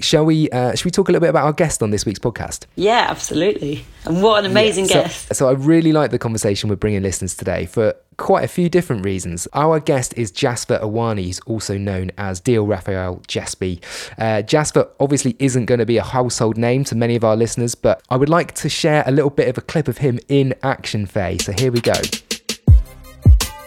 Shall 0.00 0.24
we? 0.24 0.48
Uh, 0.48 0.74
should 0.74 0.86
we 0.86 0.90
talk 0.90 1.10
a 1.10 1.12
little 1.12 1.20
bit 1.20 1.28
about 1.28 1.44
our 1.44 1.52
guest 1.52 1.82
on 1.82 1.90
this 1.90 2.06
week's 2.06 2.18
podcast? 2.18 2.64
Yeah, 2.76 3.06
absolutely. 3.10 3.84
And 4.06 4.22
what 4.22 4.42
an 4.42 4.50
amazing 4.50 4.86
yeah, 4.86 4.92
so, 4.92 5.02
guest! 5.02 5.34
So 5.34 5.48
I 5.48 5.52
really 5.52 5.92
like 5.92 6.10
the 6.10 6.18
conversation 6.18 6.70
we're 6.70 6.76
bringing 6.76 7.02
listeners 7.02 7.34
today 7.34 7.66
for 7.66 7.94
quite 8.16 8.42
a 8.42 8.48
few 8.48 8.70
different 8.70 9.04
reasons. 9.04 9.46
Our 9.52 9.80
guest 9.80 10.14
is 10.16 10.30
Jasper 10.30 10.78
Awani, 10.82 11.24
He's 11.24 11.40
also 11.40 11.76
known 11.76 12.10
as 12.16 12.40
Deal 12.40 12.66
Raphael 12.66 13.20
Jaspy. 13.28 13.82
Uh, 14.16 14.40
Jasper 14.40 14.88
obviously 14.98 15.36
isn't 15.38 15.66
going 15.66 15.80
to 15.80 15.86
be 15.86 15.98
a 15.98 16.02
household 16.02 16.56
name 16.56 16.84
to 16.84 16.94
many 16.94 17.14
of 17.14 17.22
our 17.22 17.36
listeners, 17.36 17.74
but 17.74 18.02
I 18.08 18.16
would 18.16 18.30
like 18.30 18.54
to 18.54 18.70
share 18.70 19.04
a 19.06 19.10
little 19.10 19.30
bit 19.30 19.48
of 19.48 19.58
a 19.58 19.62
clip 19.62 19.88
of 19.88 19.98
him 19.98 20.18
in 20.28 20.54
action, 20.62 21.04
Faye. 21.04 21.36
So 21.36 21.52
here 21.52 21.70
we 21.70 21.82
go. 21.82 21.92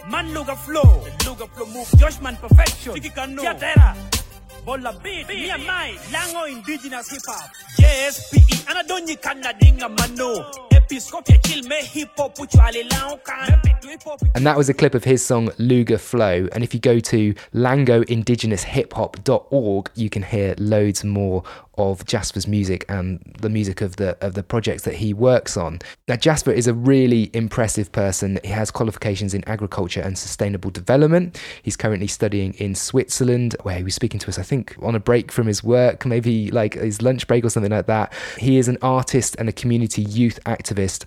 Man, 0.09 0.33
flow. 0.33 0.55
flow 0.55 1.65
move. 1.67 1.93
Judgment 1.97 2.39
perfection. 2.39 2.95
Bola 4.65 4.99
beat, 5.03 5.27
me 5.27 5.51
and 5.51 5.65
my 5.65 5.95
Lango 6.09 6.51
indigenous 6.51 7.11
hip 7.11 7.21
hop. 7.27 7.51
Yes, 7.77 8.31
PE, 8.31 8.67
and 8.67 8.79
I 8.79 8.81
don't 8.81 9.07
you 9.07 9.15
can 9.15 9.41
mano. 9.89 10.51
And 14.35 14.45
that 14.45 14.55
was 14.55 14.69
a 14.69 14.73
clip 14.73 14.93
of 14.93 15.03
his 15.03 15.25
song 15.25 15.49
Luga 15.57 15.97
Flow. 15.97 16.47
And 16.51 16.63
if 16.63 16.75
you 16.75 16.79
go 16.79 16.99
to 16.99 17.33
langoindigenoushiphop.org, 17.53 19.91
you 19.95 20.09
can 20.11 20.23
hear 20.23 20.53
loads 20.59 21.03
more 21.03 21.43
of 21.77 22.05
Jasper's 22.05 22.47
music 22.47 22.85
and 22.89 23.19
the 23.39 23.49
music 23.49 23.81
of 23.81 23.95
the 23.97 24.17
of 24.21 24.33
the 24.33 24.43
projects 24.43 24.83
that 24.83 24.95
he 24.95 25.13
works 25.13 25.57
on. 25.57 25.79
Now 26.07 26.15
Jasper 26.15 26.51
is 26.51 26.67
a 26.67 26.73
really 26.73 27.29
impressive 27.33 27.91
person. 27.91 28.39
He 28.43 28.51
has 28.51 28.71
qualifications 28.71 29.33
in 29.33 29.47
agriculture 29.47 30.01
and 30.01 30.17
sustainable 30.17 30.71
development. 30.71 31.39
He's 31.63 31.77
currently 31.77 32.07
studying 32.07 32.53
in 32.55 32.75
Switzerland, 32.75 33.55
where 33.63 33.77
he 33.77 33.83
was 33.83 33.95
speaking 33.95 34.19
to 34.21 34.27
us, 34.29 34.39
I 34.39 34.43
think, 34.43 34.75
on 34.81 34.95
a 34.95 34.99
break 34.99 35.31
from 35.31 35.47
his 35.47 35.63
work, 35.63 36.05
maybe 36.05 36.51
like 36.51 36.75
his 36.75 37.01
lunch 37.01 37.27
break 37.27 37.45
or 37.45 37.49
something 37.49 37.71
like 37.71 37.87
that. 37.87 38.13
He 38.37 38.57
is 38.57 38.67
an 38.67 38.77
artist 38.81 39.35
and 39.39 39.49
a 39.49 39.53
community 39.53 40.01
youth 40.01 40.39
activist. 40.45 41.05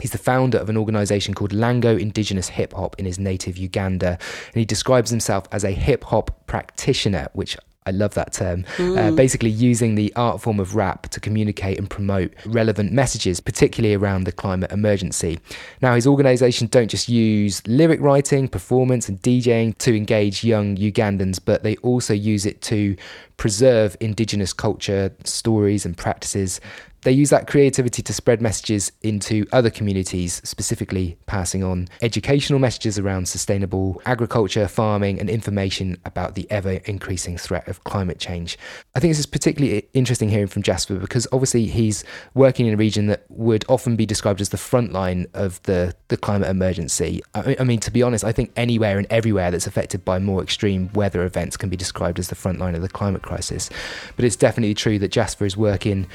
He's 0.00 0.12
the 0.12 0.18
founder 0.18 0.58
of 0.58 0.68
an 0.68 0.76
organization 0.76 1.32
called 1.32 1.52
Lango 1.52 1.98
Indigenous 1.98 2.48
Hip 2.48 2.74
Hop 2.74 2.96
in 2.98 3.06
his 3.06 3.18
native 3.18 3.56
Uganda, 3.56 4.18
and 4.46 4.54
he 4.54 4.64
describes 4.64 5.10
himself 5.10 5.48
as 5.50 5.64
a 5.64 5.70
hip 5.70 6.04
hop 6.04 6.46
practitioner, 6.46 7.28
which 7.32 7.56
I 7.86 7.90
love 7.90 8.14
that 8.14 8.32
term. 8.32 8.64
Uh, 8.74 8.82
mm. 8.82 8.98
Uh, 8.98 9.10
basically, 9.12 9.50
using 9.50 9.94
the 9.94 10.12
art 10.16 10.42
form 10.42 10.60
of 10.60 10.74
rap 10.74 11.08
to 11.10 11.20
communicate 11.20 11.78
and 11.78 11.88
promote 11.88 12.34
relevant 12.44 12.92
messages, 12.92 13.40
particularly 13.40 13.94
around 13.94 14.24
the 14.24 14.32
climate 14.32 14.72
emergency. 14.72 15.38
Now, 15.80 15.94
his 15.94 16.06
organisation 16.06 16.66
don't 16.66 16.88
just 16.88 17.08
use 17.08 17.66
lyric 17.66 18.00
writing, 18.00 18.48
performance, 18.48 19.08
and 19.08 19.20
DJing 19.22 19.78
to 19.78 19.96
engage 19.96 20.42
young 20.42 20.76
Ugandans, 20.76 21.38
but 21.42 21.62
they 21.62 21.76
also 21.76 22.12
use 22.12 22.44
it 22.44 22.60
to 22.62 22.96
preserve 23.36 23.96
indigenous 24.00 24.52
culture, 24.52 25.14
stories, 25.24 25.86
and 25.86 25.96
practices 25.96 26.60
They 27.02 27.12
use 27.12 27.30
that 27.30 27.46
creativity 27.46 28.02
to 28.02 28.12
spread 28.12 28.42
messages 28.42 28.90
into 29.02 29.46
other 29.52 29.70
communities, 29.70 30.40
specifically 30.44 31.16
passing 31.26 31.62
on 31.62 31.88
educational 32.02 32.58
messages 32.58 32.98
around 32.98 33.28
sustainable 33.28 34.02
agriculture, 34.06 34.66
farming, 34.66 35.20
and 35.20 35.30
information 35.30 35.98
about 36.04 36.34
the 36.34 36.50
ever 36.50 36.80
increasing 36.84 37.38
threat 37.38 37.68
of 37.68 37.84
climate 37.84 38.18
change. 38.18 38.58
I 38.94 39.00
think 39.00 39.10
this 39.10 39.20
is 39.20 39.26
particularly 39.26 39.88
interesting 39.92 40.28
hearing 40.28 40.48
from 40.48 40.62
Jasper 40.62 40.96
because 40.96 41.26
obviously 41.32 41.66
he's 41.66 42.04
working 42.34 42.66
in 42.66 42.74
a 42.74 42.76
region 42.76 43.06
that 43.06 43.24
would 43.28 43.64
often 43.68 43.96
be 43.96 44.06
described 44.06 44.40
as 44.40 44.48
the 44.48 44.56
front 44.56 44.92
line 44.92 45.26
of 45.34 45.62
the, 45.62 45.94
the 46.08 46.16
climate 46.16 46.48
emergency. 46.48 47.22
I, 47.34 47.56
I 47.60 47.64
mean, 47.64 47.78
to 47.80 47.90
be 47.90 48.02
honest, 48.02 48.24
I 48.24 48.32
think 48.32 48.52
anywhere 48.56 48.98
and 48.98 49.06
everywhere 49.10 49.50
that's 49.50 49.66
affected 49.66 50.04
by 50.04 50.18
more 50.18 50.42
extreme 50.42 50.90
weather 50.94 51.24
events 51.24 51.56
can 51.56 51.68
be 51.68 51.76
described 51.76 52.18
as 52.18 52.28
the 52.28 52.34
front 52.34 52.58
line 52.58 52.74
of 52.74 52.82
the 52.82 52.88
climate 52.88 53.22
crisis. 53.22 53.70
But 54.16 54.24
it's 54.24 54.36
definitely 54.36 54.74
true 54.74 54.98
that 54.98 55.08
Jasper 55.08 55.44
is 55.44 55.56
working 55.56 56.06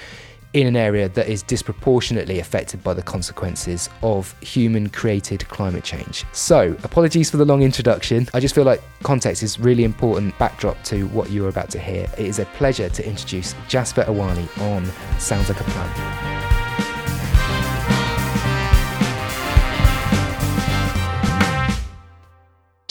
in 0.53 0.67
an 0.67 0.75
area 0.75 1.09
that 1.09 1.27
is 1.27 1.43
disproportionately 1.43 2.39
affected 2.39 2.83
by 2.83 2.93
the 2.93 3.01
consequences 3.01 3.89
of 4.03 4.37
human 4.41 4.89
created 4.89 5.47
climate 5.47 5.83
change. 5.83 6.25
So, 6.33 6.75
apologies 6.83 7.29
for 7.29 7.37
the 7.37 7.45
long 7.45 7.61
introduction. 7.61 8.27
I 8.33 8.39
just 8.39 8.55
feel 8.55 8.65
like 8.65 8.81
context 9.03 9.43
is 9.43 9.59
really 9.59 9.83
important 9.83 10.37
backdrop 10.37 10.81
to 10.85 11.07
what 11.07 11.29
you're 11.29 11.49
about 11.49 11.69
to 11.71 11.79
hear. 11.79 12.03
It 12.17 12.25
is 12.25 12.39
a 12.39 12.45
pleasure 12.45 12.89
to 12.89 13.07
introduce 13.07 13.55
Jasper 13.67 14.03
Awani 14.03 14.47
on 14.61 14.85
Sounds 15.19 15.49
Like 15.49 15.59
a 15.59 15.63
Plan. 15.63 16.60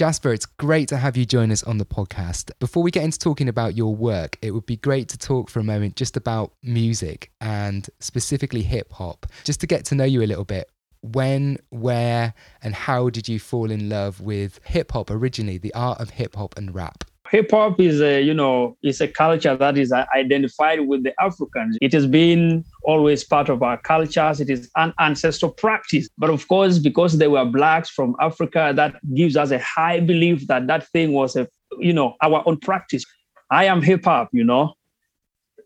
Jasper, 0.01 0.33
it's 0.33 0.47
great 0.47 0.89
to 0.89 0.97
have 0.97 1.15
you 1.19 1.27
join 1.27 1.53
us 1.53 1.63
on 1.63 1.77
the 1.77 1.85
podcast. 1.85 2.51
Before 2.59 2.83
we 2.83 2.91
get 2.91 3.05
into 3.05 3.19
talking 3.19 3.51
about 3.51 3.77
your 3.77 3.95
work, 3.95 4.39
it 4.41 4.53
would 4.53 4.65
be 4.65 4.79
great 4.79 5.11
to 5.11 5.19
talk 5.19 5.51
for 5.51 5.61
a 5.61 5.63
moment 5.63 5.95
just 5.95 6.17
about 6.17 6.55
music 6.63 7.31
and 7.43 7.87
specifically 7.99 8.63
hip 8.63 8.91
hop, 8.93 9.27
just 9.45 9.61
to 9.61 9.67
get 9.67 9.85
to 9.85 9.95
know 9.95 10.05
you 10.05 10.23
a 10.23 10.25
little 10.25 10.47
bit. 10.47 10.71
When, 11.03 11.59
where, 11.69 12.33
and 12.63 12.75
how 12.75 13.11
did 13.11 13.29
you 13.29 13.39
fall 13.39 13.71
in 13.71 13.91
love 13.91 14.23
with 14.23 14.59
hip 14.65 14.93
hop 14.93 15.11
originally, 15.11 15.59
the 15.59 15.75
art 15.75 16.01
of 16.01 16.09
hip 16.09 16.35
hop 16.35 16.57
and 16.57 16.75
rap? 16.75 17.05
Hip 17.31 17.51
hop 17.51 17.81
is 17.81 18.01
a 18.01 18.21
you 18.21 18.35
know 18.35 18.77
is 18.83 19.01
a 19.01 19.09
culture 19.09 19.57
that 19.57 19.79
is 19.79 19.93
uh, 19.93 20.05
identified 20.17 20.87
with 20.87 21.05
the 21.05 21.13
Africans. 21.21 21.79
It 21.81 21.93
has 21.93 22.07
been 22.07 22.65
always 22.83 23.25
part 23.25 23.49
of 23.49 23.63
our 23.63 23.79
cultures. 23.79 24.41
It 24.41 24.51
is 24.51 24.71
an 24.77 24.93
ancestral 24.99 25.53
practice. 25.53 26.09
But 26.19 26.31
of 26.31 26.47
course, 26.49 26.79
because 26.79 27.19
they 27.19 27.29
were 27.29 27.45
blacks 27.45 27.91
from 27.91 28.17
Africa, 28.21 28.73
that 28.75 28.97
gives 29.15 29.37
us 29.37 29.51
a 29.51 29.59
high 29.61 30.01
belief 30.01 30.47
that 30.49 30.67
that 30.67 30.89
thing 30.89 31.13
was 31.13 31.37
a 31.37 31.49
you 31.79 31.93
know 31.93 32.15
our 32.23 32.43
own 32.47 32.59
practice. 32.59 33.05
I 33.51 33.65
am 33.65 33.83
hip 33.83 34.05
hop, 34.05 34.29
you 34.33 34.45
know 34.45 34.75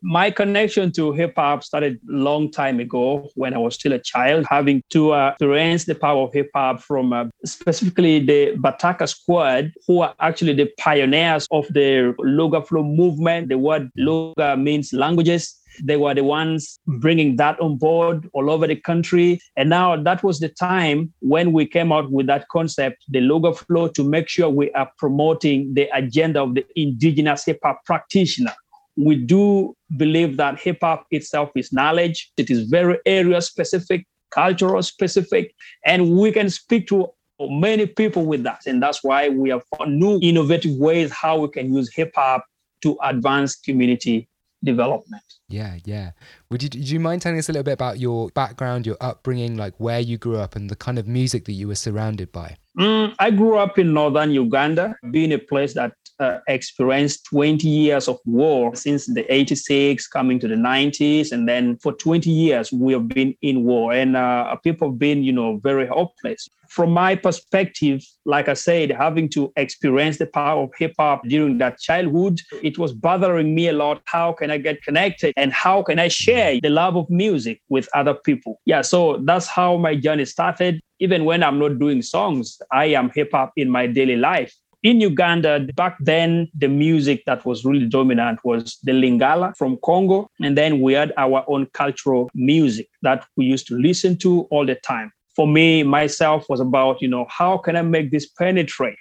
my 0.05 0.31
connection 0.31 0.93
to 0.93 1.13
hip 1.13 1.33
hop 1.37 1.65
started 1.65 1.95
a 1.95 2.13
long 2.13 2.51
time 2.51 2.79
ago 2.79 3.31
when 3.37 3.55
I 3.55 3.59
was 3.59 3.75
still 3.75 3.95
a 3.95 3.99
child, 3.99 4.45
having 4.51 4.83
to 4.91 5.13
uh, 5.13 5.31
experience 5.31 5.87
the 5.87 5.95
power 5.95 6.25
of 6.25 6.33
hip 6.35 6.51
hop 6.55 6.83
from 6.83 7.15
uh, 7.15 7.25
specifically 7.47 8.19
the 8.19 8.53
Bataka 8.57 9.09
Squad, 9.09 9.73
who 9.89 10.03
are 10.03 10.15
actually 10.21 10.53
the 10.53 10.71
pioneers 10.79 11.49
of 11.51 11.67
the 11.73 12.15
Luga 12.19 12.61
Flow 12.61 12.85
movement. 12.85 13.49
The 13.49 13.57
word 13.57 13.91
Luga 13.97 14.59
means 14.59 14.93
languages. 14.93 15.59
They 15.83 15.97
were 15.97 16.15
the 16.15 16.23
ones 16.23 16.79
bringing 16.87 17.37
that 17.37 17.59
on 17.59 17.79
board 17.79 18.29
all 18.35 18.51
over 18.51 18.67
the 18.67 18.77
country. 18.77 19.41
And 19.57 19.71
now 19.71 19.97
that 19.97 20.23
was 20.23 20.39
the 20.39 20.51
time 20.51 21.13
when 21.21 21.53
we 21.53 21.67
came 21.67 21.93
out 21.93 22.13
with 22.13 22.27
that 22.27 22.47
concept, 22.49 23.05
the 23.09 23.21
Luga 23.21 23.55
Flow, 23.55 23.89
to 23.89 24.05
make 24.05 24.29
sure 24.29 24.51
we 24.51 24.71
are 24.73 24.91
promoting 24.99 25.73
the 25.75 25.89
agenda 25.97 26.43
of 26.43 26.55
the 26.55 26.65
indigenous 26.77 27.47
hip 27.47 27.59
hop 27.63 27.85
practitioner 27.87 28.53
we 28.97 29.17
do 29.17 29.75
believe 29.97 30.37
that 30.37 30.59
hip 30.59 30.79
hop 30.81 31.07
itself 31.11 31.51
is 31.55 31.73
knowledge. 31.73 32.31
It 32.37 32.51
is 32.51 32.69
very 32.69 32.99
area 33.07 33.41
specific, 33.41 34.07
cultural 34.31 34.83
specific, 34.83 35.55
and 35.85 36.17
we 36.17 36.33
can 36.33 36.51
speak 36.51 36.87
to 36.89 37.09
many 37.41 37.87
people 37.87 38.25
with 38.25 38.43
that. 38.45 38.63
And 38.67 38.83
that's 38.83 39.03
why 39.03 39.29
we 39.29 39.51
have 39.51 39.63
found 39.77 39.99
new 39.99 40.19
innovative 40.23 40.77
ways 40.77 41.11
how 41.11 41.41
we 41.41 41.49
can 41.49 41.75
use 41.75 41.93
hip 41.93 42.13
hop 42.15 42.45
to 42.83 42.97
advance 43.03 43.57
community 43.57 44.29
development. 44.63 45.23
Yeah, 45.49 45.79
yeah. 45.85 46.13
Would 46.55 46.63
you, 46.63 46.69
do 46.69 46.79
you 46.79 47.01
mind 47.01 47.21
telling 47.21 47.41
us 47.41 47.49
a 47.49 47.53
little 47.53 47.65
bit 47.65 47.73
about 47.73 47.99
your 47.99 48.29
background, 48.29 48.87
your 48.87 48.97
upbringing, 49.01 49.57
like 49.57 49.75
where 49.79 49.99
you 49.99 50.19
grew 50.19 50.37
up 50.37 50.55
and 50.55 50.71
the 50.71 50.77
kind 50.77 51.01
of 51.01 51.09
music 51.09 51.47
that 51.47 51.53
you 51.55 51.67
were 51.67 51.75
surrounded 51.75 52.31
by? 52.31 52.57
Mm, 52.79 53.13
I 53.19 53.33
grew 53.33 53.59
up 53.59 53.77
in 53.77 53.93
northern 53.93 54.31
Uganda, 54.31 54.95
being 55.11 55.33
a 55.33 55.39
place 55.39 55.75
that 55.75 55.95
uh, 56.21 56.39
experienced 56.49 57.25
20 57.27 57.69
years 57.69 58.09
of 58.09 58.19
war 58.25 58.75
since 58.75 59.07
the 59.07 59.33
86 59.33 60.07
coming 60.09 60.39
to 60.39 60.49
the 60.49 60.55
90s 60.55 61.33
and 61.33 61.49
then 61.49 61.77
for 61.79 61.93
20 61.93 62.31
years 62.31 62.73
we 62.73 62.93
have 62.93 63.09
been 63.09 63.35
in 63.43 63.65
war. 63.65 63.93
And 63.93 64.17
uh, 64.17 64.55
people 64.57 64.91
have 64.91 64.99
been 64.99 65.23
you 65.25 65.33
know 65.33 65.59
very 65.59 65.87
hopeless. 65.87 66.49
From 66.69 66.91
my 66.91 67.15
perspective 67.15 68.05
like 68.25 68.49
i 68.49 68.55
said 68.55 68.91
having 68.91 69.29
to 69.29 69.53
experience 69.57 70.19
the 70.19 70.27
power 70.27 70.63
of 70.63 70.71
hip 70.79 70.95
hop 70.99 71.23
during 71.29 71.59
that 71.59 71.79
childhood 71.79 72.41
it 72.63 72.79
was 72.79 72.93
bothering 72.93 73.55
me 73.55 73.69
a 73.69 73.73
lot. 73.73 74.03
How 74.07 74.33
can 74.33 74.51
i 74.51 74.59
get 74.59 74.83
connected 74.83 75.35
and 75.37 75.53
how 75.53 75.83
can 75.83 75.99
i 75.99 76.09
share 76.09 76.44
the 76.63 76.71
love 76.71 76.97
of 76.97 77.09
music 77.11 77.61
with 77.69 77.89
other 77.95 78.15
people 78.15 78.61
yeah 78.65 78.83
so 78.83 79.19
that's 79.25 79.47
how 79.47 79.77
my 79.77 79.95
journey 79.95 80.25
started 80.25 80.81
even 81.01 81.25
when 81.25 81.43
i'm 81.43 81.59
not 81.59 81.79
doing 81.79 82.03
songs 82.03 82.59
i 82.73 82.85
am 82.85 83.11
hip 83.15 83.31
hop 83.33 83.53
in 83.57 83.69
my 83.69 83.87
daily 83.87 84.17
life 84.17 84.55
in 84.85 85.01
Uganda, 85.01 85.67
back 85.75 85.97
then, 85.99 86.51
the 86.55 86.69
music 86.69 87.23
that 87.25 87.47
was 87.47 87.65
really 87.65 87.87
dominant 87.87 88.45
was 88.45 88.79
the 88.83 88.93
Lingala 88.93 89.57
from 89.57 89.79
Congo. 89.83 90.29
And 90.43 90.59
then 90.59 90.83
we 90.83 90.93
had 90.93 91.11
our 91.17 91.43
own 91.49 91.67
cultural 91.73 92.31
music 92.35 92.91
that 93.01 93.25
we 93.35 93.47
used 93.47 93.67
to 93.69 93.79
listen 93.79 94.19
to 94.19 94.43
all 94.51 94.67
the 94.67 94.75
time. 94.75 95.11
For 95.35 95.49
me, 95.49 95.85
myself, 95.85 96.45
was 96.51 96.61
about, 96.61 97.01
you 97.01 97.09
know, 97.09 97.27
how 97.31 97.57
can 97.57 97.77
I 97.77 97.83
make 97.83 98.11
this 98.11 98.29
penetrate? 98.29 98.99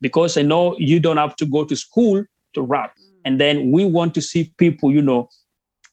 Because 0.00 0.36
I 0.38 0.42
know 0.42 0.76
you 0.78 1.00
don't 1.00 1.16
have 1.16 1.34
to 1.36 1.46
go 1.46 1.64
to 1.64 1.74
school 1.74 2.24
to 2.54 2.62
rap. 2.62 2.94
Mm. 2.96 3.20
And 3.24 3.40
then 3.40 3.72
we 3.72 3.84
want 3.84 4.14
to 4.14 4.22
see 4.22 4.52
people, 4.56 4.92
you 4.92 5.02
know, 5.02 5.28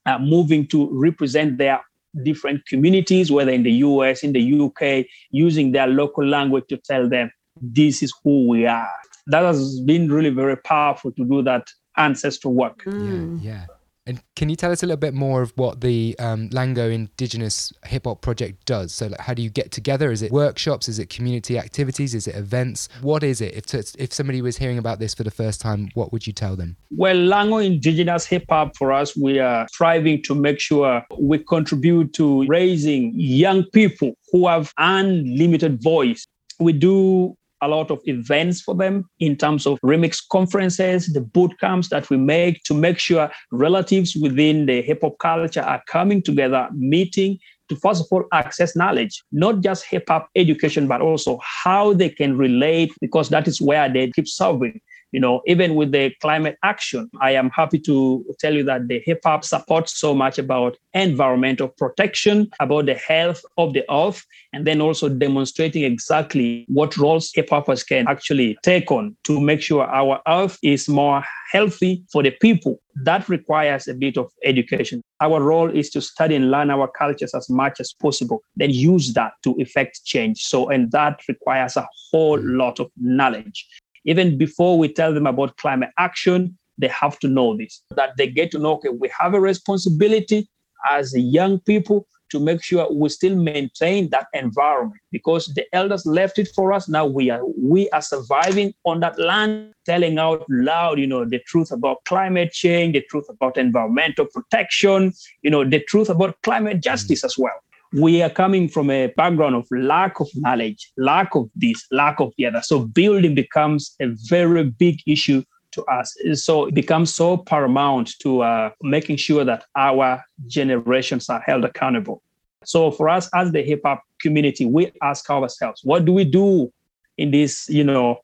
uh, 0.06 0.20
moving 0.20 0.68
to 0.68 0.90
represent 0.92 1.58
their 1.58 1.82
different 2.24 2.66
communities, 2.66 3.32
whether 3.32 3.52
in 3.52 3.64
the 3.64 3.72
US, 3.72 4.24
in 4.24 4.34
the 4.34 4.62
UK, 4.62 5.06
using 5.32 5.72
their 5.72 5.88
local 5.88 6.26
language 6.26 6.66
to 6.70 6.78
tell 6.78 7.10
them, 7.10 7.32
this 7.62 8.04
is 8.04 8.14
who 8.24 8.48
we 8.48 8.66
are 8.66 8.90
that 9.28 9.44
has 9.44 9.80
been 9.82 10.12
really 10.12 10.30
very 10.30 10.58
powerful 10.58 11.12
to 11.12 11.26
do 11.26 11.42
that 11.44 11.68
ancestral 11.98 12.54
work. 12.54 12.84
Mm. 12.86 13.44
Yeah, 13.44 13.52
yeah. 13.52 13.66
And 14.08 14.22
can 14.36 14.50
you 14.50 14.56
tell 14.56 14.72
us 14.72 14.84
a 14.84 14.86
little 14.86 15.00
bit 15.00 15.16
more 15.16 15.42
of 15.42 15.52
what 15.56 15.82
the 15.82 16.16
um, 16.20 16.50
Lango 16.50 16.94
Indigenous 16.94 17.74
Hip 17.86 18.06
Hop 18.06 18.22
Project 18.22 18.64
does? 18.66 18.94
So, 18.94 19.08
like, 19.08 19.20
how 19.20 19.34
do 19.34 19.42
you 19.42 19.50
get 19.50 19.72
together? 19.72 20.12
Is 20.12 20.22
it 20.22 20.32
workshops? 20.32 20.88
Is 20.88 21.00
it 21.00 21.10
community 21.10 21.58
activities? 21.58 22.14
Is 22.14 22.28
it 22.28 22.36
events? 22.36 22.88
What 23.02 23.24
is 23.24 23.42
it? 23.42 23.56
If, 23.56 23.96
if 23.98 24.14
somebody 24.14 24.44
was 24.44 24.58
hearing 24.58 24.78
about 24.78 25.00
this 25.00 25.16
for 25.16 25.24
the 25.24 25.32
first 25.32 25.60
time, 25.60 25.90
what 25.96 26.12
would 26.12 26.28
you 26.28 26.34
tell 26.34 26.56
them? 26.56 26.78
Well, 26.92 27.16
Lango 27.16 27.66
Indigenous 27.66 28.28
Hip 28.28 28.46
Hop 28.50 28.78
for 28.78 28.94
us, 28.94 29.18
we 29.18 29.40
are 29.40 29.68
striving 29.70 30.22
to 30.24 30.36
make 30.36 30.60
sure 30.60 31.04
we 31.20 31.40
contribute 31.40 32.14
to 32.14 32.46
raising 32.46 33.12
young 33.16 33.64
people 33.74 34.14
who 34.32 34.48
have 34.48 34.72
unlimited 34.78 35.82
voice. 35.82 36.28
We 36.60 36.74
do 36.74 37.36
a 37.66 37.68
lot 37.68 37.90
of 37.92 38.00
events 38.06 38.62
for 38.62 38.76
them 38.76 39.10
in 39.20 39.36
terms 39.36 39.66
of 39.66 39.80
remix 39.84 40.22
conferences, 40.32 41.08
the 41.08 41.22
boot 41.22 41.52
camps 41.60 41.90
that 41.90 42.10
we 42.10 42.18
make 42.18 42.64
to 42.64 42.74
make 42.74 43.00
sure 43.00 43.32
relatives 43.52 44.16
within 44.16 44.66
the 44.66 44.82
hip 44.82 45.00
hop 45.02 45.18
culture 45.20 45.62
are 45.62 45.82
coming 45.88 46.22
together, 46.22 46.70
meeting 46.74 47.38
to 47.70 47.76
first 47.78 48.02
of 48.02 48.08
all 48.12 48.24
access 48.32 48.76
knowledge, 48.76 49.24
not 49.32 49.62
just 49.62 49.86
hip 49.86 50.06
hop 50.08 50.30
education, 50.36 50.88
but 50.88 51.02
also 51.02 51.40
how 51.42 51.94
they 51.94 52.10
can 52.10 52.38
relate, 52.38 52.92
because 53.02 53.30
that 53.30 53.48
is 53.48 53.60
where 53.60 53.92
they 53.92 54.12
keep 54.12 54.28
solving 54.28 54.80
you 55.16 55.22
know, 55.22 55.42
even 55.48 55.76
with 55.76 55.94
the 55.94 56.14
climate 56.22 56.58
action, 56.62 57.10
I 57.22 57.32
am 57.32 57.50
happy 57.50 57.80
to 57.80 58.26
tell 58.38 58.54
you 58.54 58.66
that 58.66 58.90
the 58.90 59.02
hip 59.06 59.22
hop 59.24 59.46
supports 59.46 59.98
so 59.98 60.14
much 60.14 60.38
about 60.38 60.76
environmental 60.94 61.70
protection, 61.70 62.50
about 62.60 62.88
the 62.88 62.96
health 62.96 63.42
of 63.58 63.72
the 63.72 63.86
earth, 63.90 64.26
and 64.52 64.68
then 64.68 64.82
also 64.82 65.08
demonstrating 65.08 65.86
exactly 65.86 66.66
what 66.68 66.98
roles 66.98 67.32
hip 67.34 67.50
hoppers 67.50 67.82
can 67.82 68.06
actually 68.10 68.58
take 68.62 68.92
on 68.92 69.16
to 69.24 69.40
make 69.40 69.62
sure 69.62 69.86
our 69.86 70.20
earth 70.28 70.58
is 70.62 70.90
more 70.90 71.24
healthy 71.50 72.04
for 72.12 72.22
the 72.22 72.32
people. 72.32 72.82
That 73.04 73.30
requires 73.30 73.88
a 73.88 73.94
bit 73.94 74.18
of 74.18 74.30
education. 74.44 75.02
Our 75.22 75.42
role 75.42 75.70
is 75.70 75.90
to 75.92 76.02
study 76.02 76.36
and 76.36 76.52
learn 76.52 76.70
our 76.70 76.90
cultures 76.90 77.34
as 77.34 77.50
much 77.50 77.80
as 77.80 77.94
possible, 77.94 78.42
then 78.58 78.72
use 78.72 79.14
that 79.14 79.32
to 79.44 79.56
effect 79.60 80.02
change. 80.04 80.42
So, 80.42 80.68
and 80.70 80.92
that 80.92 81.22
requires 81.30 81.78
a 81.78 81.88
whole 82.12 82.40
lot 82.42 82.82
of 82.82 82.92
knowledge. 82.98 83.66
Even 84.06 84.38
before 84.38 84.78
we 84.78 84.92
tell 84.92 85.14
them 85.14 85.28
about 85.28 85.58
climate 85.58 85.90
action, 85.98 86.58
they 86.78 86.88
have 86.88 87.20
to 87.20 87.28
know 87.28 87.58
this, 87.58 87.82
that 87.96 88.18
they 88.18 88.28
get 88.28 88.52
to 88.52 88.60
know, 88.60 88.74
okay, 88.74 88.90
we 88.90 89.10
have 89.20 89.34
a 89.34 89.40
responsibility 89.40 90.50
as 90.90 91.14
young 91.16 91.60
people 91.62 92.08
to 92.32 92.40
make 92.40 92.64
sure 92.64 92.92
we 92.92 93.08
still 93.10 93.36
maintain 93.36 94.10
that 94.10 94.28
environment 94.34 95.00
because 95.12 95.48
the 95.56 95.64
elders 95.74 96.06
left 96.06 96.40
it 96.40 96.50
for 96.56 96.74
us. 96.74 96.90
Now 96.90 97.06
we 97.06 97.30
are 97.30 97.42
we 97.58 97.90
are 97.92 98.02
surviving 98.02 98.74
on 98.84 99.00
that 99.02 99.20
land, 99.20 99.74
telling 99.86 100.18
out 100.18 100.44
loud, 100.50 101.00
you 101.00 101.08
know, 101.08 101.24
the 101.24 101.40
truth 101.40 101.72
about 101.72 102.04
climate 102.06 102.52
change, 102.52 102.94
the 102.94 103.02
truth 103.10 103.26
about 103.30 103.58
environmental 103.58 104.26
protection, 104.26 105.14
you 105.44 105.52
know, 105.52 105.64
the 105.64 105.82
truth 105.82 106.10
about 106.10 106.42
climate 106.42 106.82
justice 106.82 107.22
mm. 107.22 107.26
as 107.26 107.38
well. 107.38 107.60
We 107.98 108.22
are 108.22 108.30
coming 108.30 108.68
from 108.68 108.90
a 108.90 109.08
background 109.16 109.56
of 109.56 109.66
lack 109.72 110.20
of 110.20 110.28
knowledge, 110.36 110.92
lack 110.98 111.34
of 111.34 111.50
this, 111.56 111.86
lack 111.92 112.20
of 112.20 112.34
the 112.38 112.46
other. 112.48 112.62
So 112.62 112.80
building 112.86 113.36
becomes 113.36 113.96
a 114.02 114.08
very 114.28 114.66
big 114.66 115.00
issue 115.08 115.44
to 115.72 115.84
us. 115.86 116.14
So 116.34 116.66
it 116.66 116.74
becomes 116.74 117.14
so 117.14 117.38
paramount 117.38 118.20
to 118.20 118.42
uh, 118.42 118.72
making 118.82 119.18
sure 119.18 119.46
that 119.46 119.64
our 119.78 120.22
generations 120.48 121.30
are 121.30 121.40
held 121.40 121.64
accountable. 121.64 122.22
So 122.66 122.92
for 122.92 123.08
us 123.08 123.30
as 123.34 123.52
the 123.52 123.62
hip 123.62 123.82
hop 123.86 124.02
community, 124.20 124.66
we 124.66 124.92
ask 125.02 125.30
ourselves, 125.30 125.82
what 125.84 126.04
do 126.06 126.12
we 126.12 126.26
do 126.26 126.74
in 127.18 127.32
these, 127.32 127.66
you 127.70 127.84
know, 127.84 128.20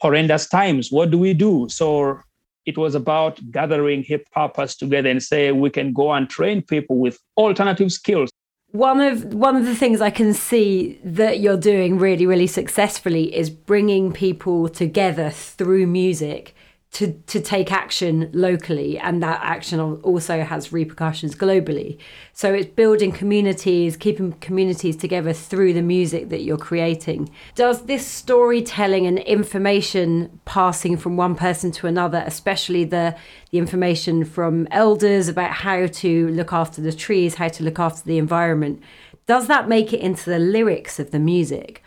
horrendous 0.00 0.48
times? 0.48 0.92
What 0.92 1.10
do 1.10 1.18
we 1.18 1.34
do? 1.34 1.66
So 1.70 2.20
it 2.66 2.78
was 2.78 2.94
about 2.94 3.40
gathering 3.50 4.04
hip 4.04 4.28
hoppers 4.32 4.76
together 4.76 5.08
and 5.08 5.22
say 5.22 5.50
we 5.50 5.70
can 5.70 5.92
go 5.92 6.12
and 6.12 6.28
train 6.30 6.62
people 6.62 6.98
with 6.98 7.18
alternative 7.36 7.90
skills. 7.90 8.30
One 8.72 9.00
of 9.00 9.34
one 9.34 9.54
of 9.54 9.66
the 9.66 9.76
things 9.76 10.00
I 10.00 10.08
can 10.08 10.32
see 10.32 10.98
that 11.04 11.40
you're 11.40 11.58
doing 11.58 11.98
really 11.98 12.26
really 12.26 12.46
successfully 12.46 13.34
is 13.34 13.50
bringing 13.50 14.12
people 14.12 14.68
together 14.70 15.28
through 15.30 15.86
music 15.86 16.54
to 16.92 17.14
to 17.26 17.40
take 17.40 17.72
action 17.72 18.28
locally 18.34 18.98
and 18.98 19.22
that 19.22 19.40
action 19.42 19.80
also 19.80 20.42
has 20.42 20.72
repercussions 20.72 21.34
globally. 21.34 21.96
So 22.34 22.52
it's 22.52 22.66
building 22.66 23.12
communities 23.12 23.96
keeping 23.96 24.32
communities 24.34 24.96
together 24.96 25.32
through 25.32 25.72
the 25.72 25.82
music 25.82 26.28
that 26.28 26.42
you're 26.42 26.58
creating. 26.58 27.30
Does 27.54 27.86
this 27.86 28.06
storytelling 28.06 29.06
and 29.06 29.18
information 29.20 30.38
passing 30.44 30.98
from 30.98 31.16
one 31.16 31.34
person 31.34 31.72
to 31.72 31.86
another 31.86 32.22
especially 32.26 32.84
the 32.84 33.16
the 33.50 33.58
information 33.58 34.24
from 34.24 34.68
elders 34.70 35.28
about 35.28 35.50
how 35.50 35.86
to 35.86 36.28
look 36.28 36.52
after 36.52 36.82
the 36.82 36.92
trees 36.92 37.34
how 37.34 37.48
to 37.48 37.64
look 37.64 37.78
after 37.78 38.02
the 38.04 38.18
environment 38.18 38.82
does 39.26 39.46
that 39.46 39.68
make 39.68 39.92
it 39.92 40.00
into 40.00 40.28
the 40.28 40.38
lyrics 40.38 40.98
of 40.98 41.10
the 41.10 41.18
music? 41.18 41.82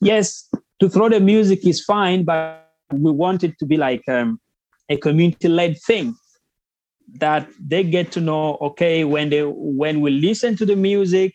Yes 0.00 0.48
to 0.80 0.88
throw 0.88 1.08
the 1.08 1.20
music 1.20 1.66
is 1.66 1.82
fine 1.84 2.24
but 2.24 2.71
we 2.92 3.10
want 3.10 3.44
it 3.44 3.58
to 3.58 3.66
be 3.66 3.76
like 3.76 4.06
um, 4.08 4.40
a 4.88 4.96
community-led 4.96 5.78
thing 5.80 6.14
that 7.18 7.48
they 7.60 7.82
get 7.82 8.10
to 8.12 8.20
know 8.20 8.56
okay 8.60 9.04
when 9.04 9.28
they 9.28 9.42
when 9.42 10.00
we 10.00 10.10
listen 10.10 10.56
to 10.56 10.64
the 10.64 10.76
music 10.76 11.34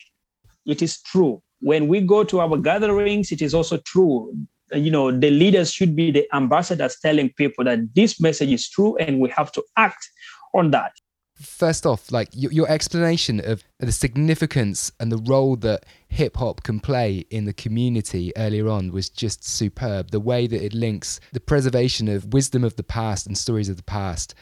it 0.67 0.81
is 0.81 1.01
true. 1.01 1.41
When 1.61 1.87
we 1.87 2.01
go 2.01 2.23
to 2.25 2.39
our 2.41 2.57
gatherings 2.57 3.31
it 3.31 3.41
is 3.41 3.53
also 3.53 3.77
true. 3.77 4.33
You 4.73 4.91
know 4.91 5.11
the 5.11 5.31
leaders 5.31 5.71
should 5.71 5.95
be 5.95 6.11
the 6.11 6.27
ambassadors 6.33 6.97
telling 7.01 7.31
people 7.33 7.63
that 7.65 7.79
this 7.95 8.19
message 8.19 8.51
is 8.51 8.69
true 8.69 8.97
and 8.97 9.19
we 9.19 9.29
have 9.29 9.51
to 9.53 9.63
act 9.77 10.09
on 10.53 10.71
that 10.71 10.91
First 11.39 11.85
off, 11.85 12.11
like 12.11 12.29
your, 12.33 12.51
your, 12.51 12.67
explanation 12.67 13.39
of 13.39 13.63
the 13.79 13.91
significance 13.91 14.91
and 14.99 15.11
the 15.11 15.17
role 15.17 15.55
that 15.57 15.85
hip 16.09 16.37
hop 16.37 16.63
can 16.63 16.79
play 16.79 17.25
in 17.29 17.45
the 17.45 17.53
community 17.53 18.33
earlier 18.35 18.67
on 18.67 18.91
was 18.91 19.07
just 19.07 19.43
superb. 19.43 20.09
The 20.09 20.19
way 20.19 20.47
that 20.47 20.65
it 20.65 20.73
links 20.73 21.19
the 21.33 21.39
preservation 21.39 22.07
of 22.07 22.33
wisdom 22.33 22.63
of 22.63 22.75
the 22.75 22.83
past 22.83 23.27
and 23.27 23.37
stories 23.37 23.69
of 23.69 23.77
the 23.77 23.83
past 23.83 24.33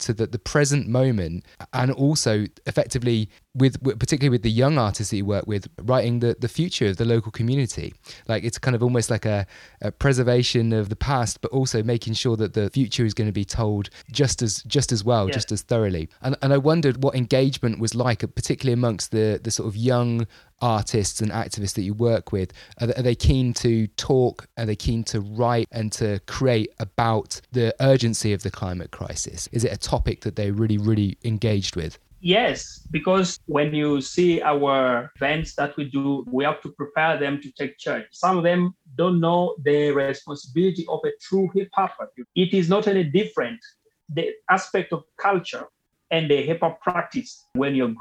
to 0.00 0.12
the, 0.12 0.26
the 0.26 0.38
present 0.38 0.86
moment 0.86 1.46
and 1.72 1.90
also 1.90 2.46
effectively 2.66 3.30
with 3.54 3.82
particularly 3.98 4.30
with 4.30 4.42
the 4.42 4.50
young 4.50 4.78
artists 4.78 5.10
that 5.10 5.16
you 5.16 5.24
work 5.24 5.46
with 5.46 5.68
writing 5.82 6.18
the, 6.18 6.36
the 6.40 6.48
future 6.48 6.86
of 6.86 6.96
the 6.96 7.04
local 7.04 7.30
community. 7.30 7.94
Like 8.26 8.42
it's 8.42 8.58
kind 8.58 8.74
of 8.74 8.82
almost 8.82 9.10
like 9.10 9.24
a, 9.24 9.46
a 9.80 9.92
preservation 9.92 10.72
of 10.72 10.88
the 10.88 10.96
past 10.96 11.40
but 11.40 11.50
also 11.52 11.82
making 11.82 12.14
sure 12.14 12.36
that 12.36 12.54
the 12.54 12.68
future 12.70 13.04
is 13.04 13.14
going 13.14 13.28
to 13.28 13.32
be 13.32 13.44
told 13.44 13.90
just 14.10 14.42
as 14.42 14.62
just 14.64 14.90
as 14.90 15.04
well 15.04 15.28
yeah. 15.28 15.34
just 15.34 15.52
as 15.52 15.62
thoroughly. 15.62 16.08
And, 16.22 16.36
and 16.42 16.52
i 16.52 16.58
wondered 16.58 17.02
what 17.02 17.14
engagement 17.14 17.78
was 17.78 17.94
like 17.94 18.20
particularly 18.34 18.72
amongst 18.72 19.10
the 19.10 19.40
the 19.42 19.50
sort 19.50 19.68
of 19.68 19.76
young 19.76 20.26
artists 20.60 21.20
and 21.20 21.30
activists 21.30 21.74
that 21.74 21.82
you 21.82 21.92
work 21.94 22.32
with. 22.32 22.52
Are 22.80 22.86
they, 22.86 22.94
are 22.94 23.02
they 23.02 23.14
keen 23.14 23.52
to 23.54 23.86
talk? 23.88 24.48
Are 24.56 24.64
they 24.64 24.76
keen 24.76 25.04
to 25.04 25.20
write 25.20 25.68
and 25.70 25.92
to 25.92 26.20
create 26.26 26.70
about 26.78 27.40
the 27.52 27.74
urgency 27.80 28.32
of 28.32 28.42
the 28.42 28.50
climate 28.50 28.90
crisis? 28.90 29.48
Is 29.52 29.64
it 29.64 29.72
a 29.72 29.76
topic 29.76 30.22
that 30.22 30.36
they're 30.36 30.52
really 30.52 30.78
really 30.78 31.18
engaged 31.24 31.76
with 31.76 31.98
Yes, 32.24 32.80
because 32.90 33.38
when 33.44 33.74
you 33.74 34.00
see 34.00 34.40
our 34.40 35.12
events 35.16 35.54
that 35.56 35.76
we 35.76 35.90
do, 35.90 36.24
we 36.32 36.42
have 36.44 36.62
to 36.62 36.70
prepare 36.70 37.18
them 37.18 37.38
to 37.42 37.52
take 37.52 37.76
church. 37.76 38.06
Some 38.12 38.38
of 38.38 38.44
them 38.44 38.74
don't 38.94 39.20
know 39.20 39.54
the 39.62 39.90
responsibility 39.90 40.86
of 40.88 41.00
a 41.04 41.10
true 41.20 41.50
hip 41.54 41.68
hopper. 41.74 42.10
It 42.34 42.54
is 42.54 42.70
not 42.70 42.88
any 42.88 43.04
different. 43.04 43.60
The 44.08 44.32
aspect 44.48 44.94
of 44.94 45.04
culture 45.20 45.66
and 46.10 46.30
the 46.30 46.40
hip 46.40 46.60
hop 46.60 46.80
practice 46.80 47.44
when 47.52 47.74
you're 47.74 47.94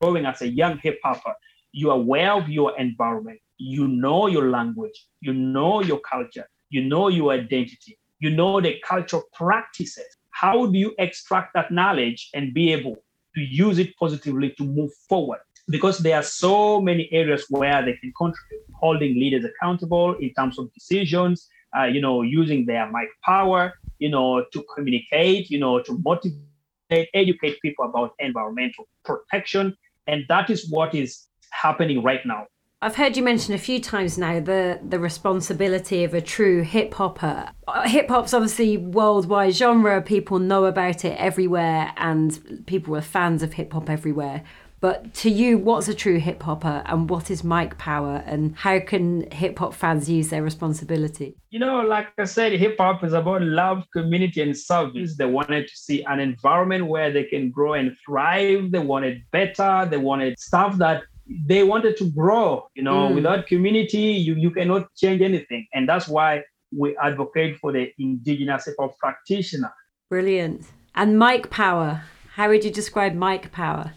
growing 0.00 0.26
as 0.26 0.42
a 0.42 0.48
young 0.48 0.78
hip 0.78 0.98
hopper, 1.04 1.34
you 1.70 1.90
are 1.90 1.96
aware 1.96 2.32
of 2.32 2.48
your 2.48 2.76
environment, 2.76 3.38
you 3.56 3.86
know 3.86 4.26
your 4.26 4.50
language, 4.50 5.06
you 5.20 5.32
know 5.32 5.80
your 5.80 6.00
culture, 6.00 6.48
you 6.70 6.82
know 6.82 7.06
your 7.06 7.30
identity, 7.30 7.96
you 8.18 8.30
know 8.30 8.60
the 8.60 8.82
cultural 8.84 9.22
practices. 9.32 10.16
How 10.32 10.66
do 10.66 10.76
you 10.76 10.92
extract 10.98 11.54
that 11.54 11.70
knowledge 11.70 12.30
and 12.34 12.52
be 12.52 12.72
able 12.72 13.00
to 13.34 13.40
use 13.40 13.78
it 13.78 13.96
positively 13.96 14.50
to 14.58 14.64
move 14.64 14.90
forward? 15.08 15.40
Because 15.68 15.98
there 15.98 16.16
are 16.16 16.22
so 16.22 16.80
many 16.80 17.08
areas 17.12 17.46
where 17.48 17.84
they 17.84 17.94
can 17.94 18.12
contribute, 18.16 18.62
holding 18.74 19.14
leaders 19.14 19.44
accountable 19.44 20.16
in 20.16 20.32
terms 20.34 20.58
of 20.58 20.72
decisions, 20.74 21.48
uh, 21.78 21.84
you 21.84 22.00
know, 22.00 22.22
using 22.22 22.66
their 22.66 22.90
mic 22.90 23.08
power, 23.24 23.74
you 23.98 24.08
know, 24.08 24.44
to 24.52 24.64
communicate, 24.74 25.50
you 25.50 25.58
know, 25.58 25.80
to 25.80 25.98
motivate, 26.04 27.08
educate 27.14 27.60
people 27.62 27.84
about 27.84 28.14
environmental 28.18 28.88
protection. 29.04 29.76
And 30.06 30.24
that 30.28 30.50
is 30.50 30.68
what 30.70 30.94
is 30.94 31.26
happening 31.50 32.02
right 32.02 32.24
now. 32.24 32.46
I've 32.82 32.96
heard 32.96 33.14
you 33.14 33.22
mention 33.22 33.52
a 33.52 33.58
few 33.58 33.78
times 33.78 34.16
now 34.16 34.40
the 34.40 34.80
the 34.82 34.98
responsibility 34.98 36.02
of 36.02 36.14
a 36.14 36.20
true 36.22 36.62
hip 36.62 36.94
hopper. 36.94 37.50
Uh, 37.68 37.86
hip 37.86 38.08
hop's 38.08 38.32
obviously 38.32 38.78
worldwide 38.78 39.54
genre. 39.54 40.00
People 40.00 40.38
know 40.38 40.64
about 40.64 41.04
it 41.04 41.14
everywhere, 41.18 41.92
and 41.98 42.64
people 42.66 42.96
are 42.96 43.02
fans 43.02 43.42
of 43.42 43.52
hip 43.52 43.74
hop 43.74 43.90
everywhere. 43.90 44.44
But 44.80 45.12
to 45.16 45.30
you, 45.30 45.58
what's 45.58 45.88
a 45.88 45.94
true 45.94 46.18
hip 46.18 46.42
hopper, 46.42 46.82
and 46.86 47.10
what 47.10 47.30
is 47.30 47.44
mic 47.44 47.76
power, 47.76 48.22
and 48.24 48.56
how 48.56 48.80
can 48.80 49.30
hip 49.30 49.58
hop 49.58 49.74
fans 49.74 50.08
use 50.08 50.30
their 50.30 50.42
responsibility? 50.42 51.36
You 51.50 51.58
know, 51.58 51.82
like 51.82 52.08
I 52.16 52.24
said, 52.24 52.52
hip 52.52 52.76
hop 52.78 53.04
is 53.04 53.12
about 53.12 53.42
love, 53.42 53.84
community, 53.92 54.40
and 54.40 54.56
service. 54.56 55.18
They 55.18 55.26
wanted 55.26 55.68
to 55.68 55.76
see 55.76 56.02
an 56.04 56.18
environment 56.18 56.86
where 56.86 57.12
they 57.12 57.24
can 57.24 57.50
grow 57.50 57.74
and 57.74 57.94
thrive. 58.06 58.70
They 58.70 58.78
wanted 58.78 59.22
better. 59.32 59.86
They 59.90 59.98
wanted 59.98 60.38
stuff 60.38 60.78
that 60.78 61.02
they 61.46 61.62
wanted 61.62 61.96
to 61.96 62.10
grow 62.10 62.66
you 62.74 62.82
know 62.82 63.08
mm. 63.08 63.14
without 63.14 63.46
community 63.46 63.98
you, 63.98 64.34
you 64.34 64.50
cannot 64.50 64.92
change 64.96 65.22
anything. 65.22 65.66
And 65.72 65.88
that's 65.88 66.08
why 66.08 66.42
we 66.76 66.96
advocate 66.98 67.58
for 67.58 67.72
the 67.72 67.92
indigenous 67.98 68.68
practitioner. 68.98 69.72
Brilliant. 70.08 70.66
And 70.94 71.18
mic 71.18 71.50
power. 71.50 72.02
How 72.34 72.48
would 72.48 72.64
you 72.64 72.70
describe 72.70 73.14
mic 73.14 73.52
power? 73.52 73.92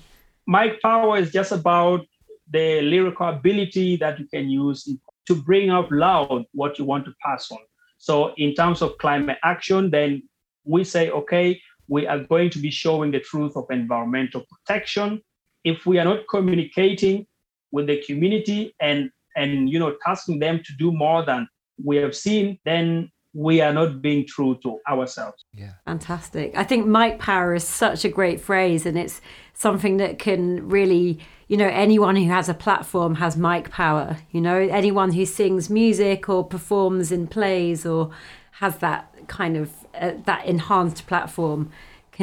Mic 0.47 0.81
power 0.81 1.17
is 1.17 1.31
just 1.31 1.51
about 1.51 2.05
the 2.49 2.81
lyrical 2.81 3.29
ability 3.29 3.95
that 3.97 4.19
you 4.19 4.27
can 4.27 4.49
use 4.49 4.87
to 5.27 5.35
bring 5.35 5.69
out 5.69 5.91
loud 5.91 6.45
what 6.53 6.77
you 6.77 6.85
want 6.85 7.05
to 7.05 7.13
pass 7.23 7.49
on. 7.51 7.59
So 7.97 8.33
in 8.37 8.53
terms 8.53 8.81
of 8.81 8.97
climate 8.97 9.37
action 9.43 9.89
then 9.89 10.23
we 10.65 10.83
say 10.83 11.09
okay 11.09 11.59
we 11.89 12.07
are 12.07 12.19
going 12.19 12.49
to 12.49 12.59
be 12.59 12.71
showing 12.71 13.11
the 13.11 13.19
truth 13.19 13.55
of 13.57 13.65
environmental 13.69 14.45
protection 14.49 15.21
if 15.63 15.85
we 15.85 15.99
are 15.99 16.05
not 16.05 16.19
communicating 16.29 17.25
with 17.71 17.87
the 17.87 18.01
community 18.05 18.75
and 18.79 19.09
and 19.35 19.69
you 19.69 19.79
know 19.79 19.95
tasking 20.05 20.39
them 20.39 20.61
to 20.63 20.73
do 20.77 20.91
more 20.91 21.25
than 21.25 21.47
we 21.83 21.97
have 21.97 22.15
seen 22.15 22.59
then 22.65 23.09
we 23.33 23.61
are 23.61 23.73
not 23.73 23.99
being 24.01 24.27
true 24.27 24.59
to 24.61 24.79
ourselves. 24.87 25.43
Yeah. 25.53 25.71
Fantastic. 25.85 26.55
I 26.55 26.63
think 26.63 26.85
mic 26.85 27.17
power 27.17 27.55
is 27.55 27.67
such 27.67 28.05
a 28.05 28.09
great 28.09 28.39
phrase 28.39 28.85
and 28.85 28.97
it's 28.97 29.21
something 29.53 29.97
that 29.97 30.19
can 30.19 30.69
really 30.69 31.19
you 31.47 31.57
know 31.57 31.67
anyone 31.67 32.15
who 32.15 32.27
has 32.29 32.47
a 32.47 32.53
platform 32.53 33.15
has 33.15 33.35
mic 33.35 33.71
power 33.71 34.17
you 34.31 34.39
know? 34.39 34.57
Anyone 34.57 35.13
who 35.13 35.25
sings 35.25 35.69
music 35.69 36.29
or 36.29 36.43
performs 36.43 37.11
in 37.11 37.27
plays 37.27 37.85
or 37.85 38.11
has 38.51 38.77
that 38.77 39.27
kind 39.27 39.57
of 39.57 39.71
uh, 39.99 40.11
that 40.25 40.45
enhanced 40.45 41.07
platform 41.07 41.71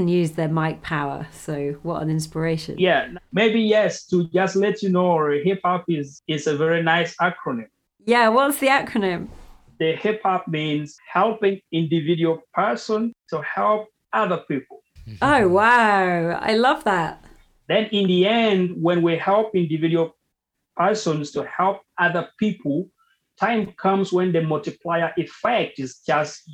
can 0.01 0.09
use 0.09 0.31
their 0.33 0.49
mic 0.49 0.81
power. 0.81 1.27
So 1.31 1.77
what 1.83 2.03
an 2.03 2.09
inspiration. 2.09 2.79
Yeah, 2.79 3.09
maybe 3.33 3.61
yes, 3.61 4.07
to 4.07 4.29
just 4.31 4.57
let 4.57 4.83
you 4.83 4.89
know, 4.89 5.29
hip 5.45 5.61
hop 5.63 5.85
is, 5.89 6.23
is 6.27 6.47
a 6.47 6.57
very 6.57 6.83
nice 6.83 7.15
acronym. 7.17 7.69
Yeah, 8.07 8.29
what's 8.29 8.59
the 8.61 8.69
acronym? 8.69 9.29
The 9.79 9.93
hip 9.97 10.23
hop 10.23 10.49
means 10.49 10.97
helping 11.07 11.61
individual 11.71 12.39
person 12.55 13.13
to 13.29 13.43
help 13.43 13.89
other 14.13 14.41
people. 14.49 14.79
Oh 15.23 15.49
wow, 15.49 16.39
I 16.51 16.55
love 16.55 16.85
that. 16.85 17.25
Then 17.69 17.87
in 17.87 18.07
the 18.07 18.27
end, 18.27 18.63
when 18.81 19.03
we 19.03 19.17
help 19.17 19.57
individual 19.57 20.15
persons 20.77 21.33
to 21.33 21.43
help 21.45 21.79
other 21.99 22.29
people, 22.39 22.89
time 23.41 23.73
comes 23.73 24.13
when 24.13 24.31
the 24.33 24.43
multiplier 24.43 25.13
effect 25.17 25.81
is 25.81 26.01
just 26.07 26.49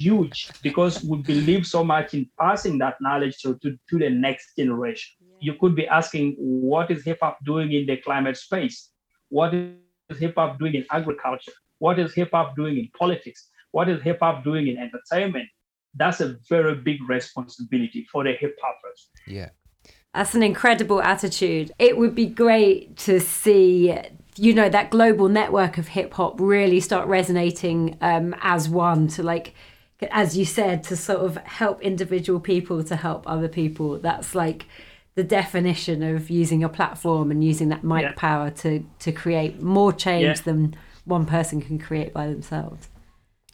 huge 0.00 0.50
because 0.62 1.04
we 1.04 1.18
believe 1.18 1.66
so 1.66 1.84
much 1.84 2.14
in 2.14 2.28
passing 2.40 2.78
that 2.78 2.96
knowledge 3.00 3.38
to, 3.42 3.58
to, 3.62 3.78
to 3.88 3.98
the 3.98 4.08
next 4.08 4.56
generation. 4.56 5.10
Yeah. 5.20 5.52
You 5.52 5.54
could 5.60 5.74
be 5.74 5.86
asking, 5.86 6.36
what 6.38 6.90
is 6.90 7.04
hip 7.04 7.18
hop 7.22 7.38
doing 7.44 7.72
in 7.72 7.86
the 7.86 7.98
climate 7.98 8.36
space? 8.36 8.90
What 9.28 9.54
is 9.54 10.18
hip 10.18 10.34
hop 10.36 10.58
doing 10.58 10.74
in 10.74 10.86
agriculture? 10.90 11.52
What 11.78 11.98
is 11.98 12.14
hip 12.14 12.30
hop 12.32 12.56
doing 12.56 12.78
in 12.78 12.88
politics? 12.98 13.48
What 13.72 13.88
is 13.88 14.02
hip 14.02 14.18
hop 14.20 14.42
doing 14.42 14.68
in 14.68 14.78
entertainment? 14.78 15.48
That's 15.94 16.20
a 16.20 16.36
very 16.48 16.74
big 16.76 16.98
responsibility 17.08 18.06
for 18.10 18.24
the 18.24 18.32
hip 18.32 18.56
hoppers. 18.62 19.08
Yeah. 19.26 19.50
That's 20.14 20.34
an 20.34 20.42
incredible 20.42 21.00
attitude. 21.02 21.72
It 21.78 21.96
would 21.96 22.14
be 22.14 22.26
great 22.26 22.96
to 22.98 23.20
see 23.20 23.96
you 24.36 24.54
know 24.54 24.68
that 24.68 24.90
global 24.90 25.28
network 25.28 25.76
of 25.76 25.88
hip 25.88 26.14
hop 26.14 26.40
really 26.40 26.80
start 26.80 27.06
resonating 27.08 27.96
um, 28.00 28.34
as 28.40 28.68
one 28.68 29.08
to 29.08 29.22
like 29.22 29.54
as 30.10 30.36
you 30.36 30.44
said 30.44 30.82
to 30.84 30.96
sort 30.96 31.20
of 31.20 31.36
help 31.38 31.82
individual 31.82 32.40
people 32.40 32.82
to 32.84 32.96
help 32.96 33.24
other 33.26 33.48
people. 33.48 33.98
That's 33.98 34.34
like 34.34 34.66
the 35.14 35.24
definition 35.24 36.02
of 36.02 36.30
using 36.30 36.64
a 36.64 36.68
platform 36.68 37.30
and 37.30 37.44
using 37.44 37.68
that 37.68 37.84
mic 37.84 38.02
yeah. 38.02 38.12
power 38.16 38.50
to 38.50 38.84
to 39.00 39.12
create 39.12 39.60
more 39.60 39.92
change 39.92 40.38
yeah. 40.38 40.42
than 40.44 40.76
one 41.04 41.26
person 41.26 41.60
can 41.60 41.78
create 41.78 42.12
by 42.12 42.26
themselves. 42.26 42.88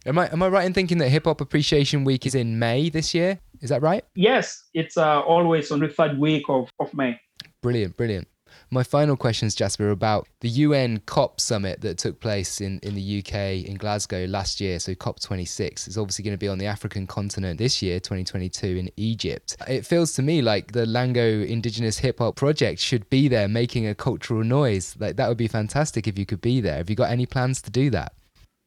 Am 0.04 0.18
i 0.18 0.30
am 0.30 0.42
i 0.42 0.48
right 0.48 0.66
in 0.66 0.72
thinking 0.72 0.98
that 0.98 1.08
hip 1.08 1.24
hop 1.24 1.40
appreciation 1.40 2.04
week 2.04 2.26
is 2.26 2.34
in 2.34 2.58
may 2.58 2.88
this 2.90 3.14
year? 3.14 3.40
Is 3.60 3.70
that 3.70 3.82
right? 3.82 4.04
Yes 4.14 4.62
it's 4.74 4.96
uh, 4.96 5.20
always 5.20 5.70
on 5.72 5.80
the 5.80 5.88
third 5.88 6.18
week 6.18 6.44
of, 6.48 6.70
of 6.78 6.92
may. 6.94 7.18
Brilliant 7.62 7.96
brilliant 7.96 8.28
my 8.70 8.82
final 8.82 9.16
questions, 9.16 9.54
Jasper, 9.54 9.90
about 9.90 10.28
the 10.40 10.48
UN 10.48 11.00
COP 11.06 11.40
summit 11.40 11.80
that 11.82 11.98
took 11.98 12.20
place 12.20 12.60
in, 12.60 12.78
in 12.82 12.94
the 12.94 13.18
UK 13.18 13.66
in 13.66 13.76
Glasgow 13.76 14.26
last 14.26 14.60
year. 14.60 14.78
So 14.78 14.94
COP26 14.94 15.88
is 15.88 15.98
obviously 15.98 16.24
going 16.24 16.34
to 16.34 16.38
be 16.38 16.48
on 16.48 16.58
the 16.58 16.66
African 16.66 17.06
continent 17.06 17.58
this 17.58 17.82
year, 17.82 18.00
2022, 18.00 18.66
in 18.66 18.90
Egypt. 18.96 19.56
It 19.68 19.86
feels 19.86 20.12
to 20.14 20.22
me 20.22 20.42
like 20.42 20.72
the 20.72 20.84
Lango 20.86 21.46
Indigenous 21.46 21.98
Hip 21.98 22.18
Hop 22.18 22.36
Project 22.36 22.80
should 22.80 23.08
be 23.10 23.28
there 23.28 23.48
making 23.48 23.86
a 23.86 23.94
cultural 23.94 24.44
noise. 24.44 24.96
Like 24.98 25.16
that 25.16 25.28
would 25.28 25.38
be 25.38 25.48
fantastic 25.48 26.06
if 26.06 26.18
you 26.18 26.26
could 26.26 26.40
be 26.40 26.60
there. 26.60 26.76
Have 26.76 26.90
you 26.90 26.96
got 26.96 27.10
any 27.10 27.26
plans 27.26 27.62
to 27.62 27.70
do 27.70 27.90
that? 27.90 28.12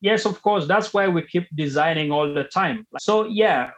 Yes, 0.02 0.26
of 0.26 0.42
course. 0.42 0.66
That's 0.66 0.94
why 0.94 1.08
we 1.08 1.24
keep 1.24 1.48
designing 1.56 2.12
all 2.12 2.34
the 2.34 2.46
time. 2.46 2.88
So 3.00 3.26
yeah, 3.26 3.72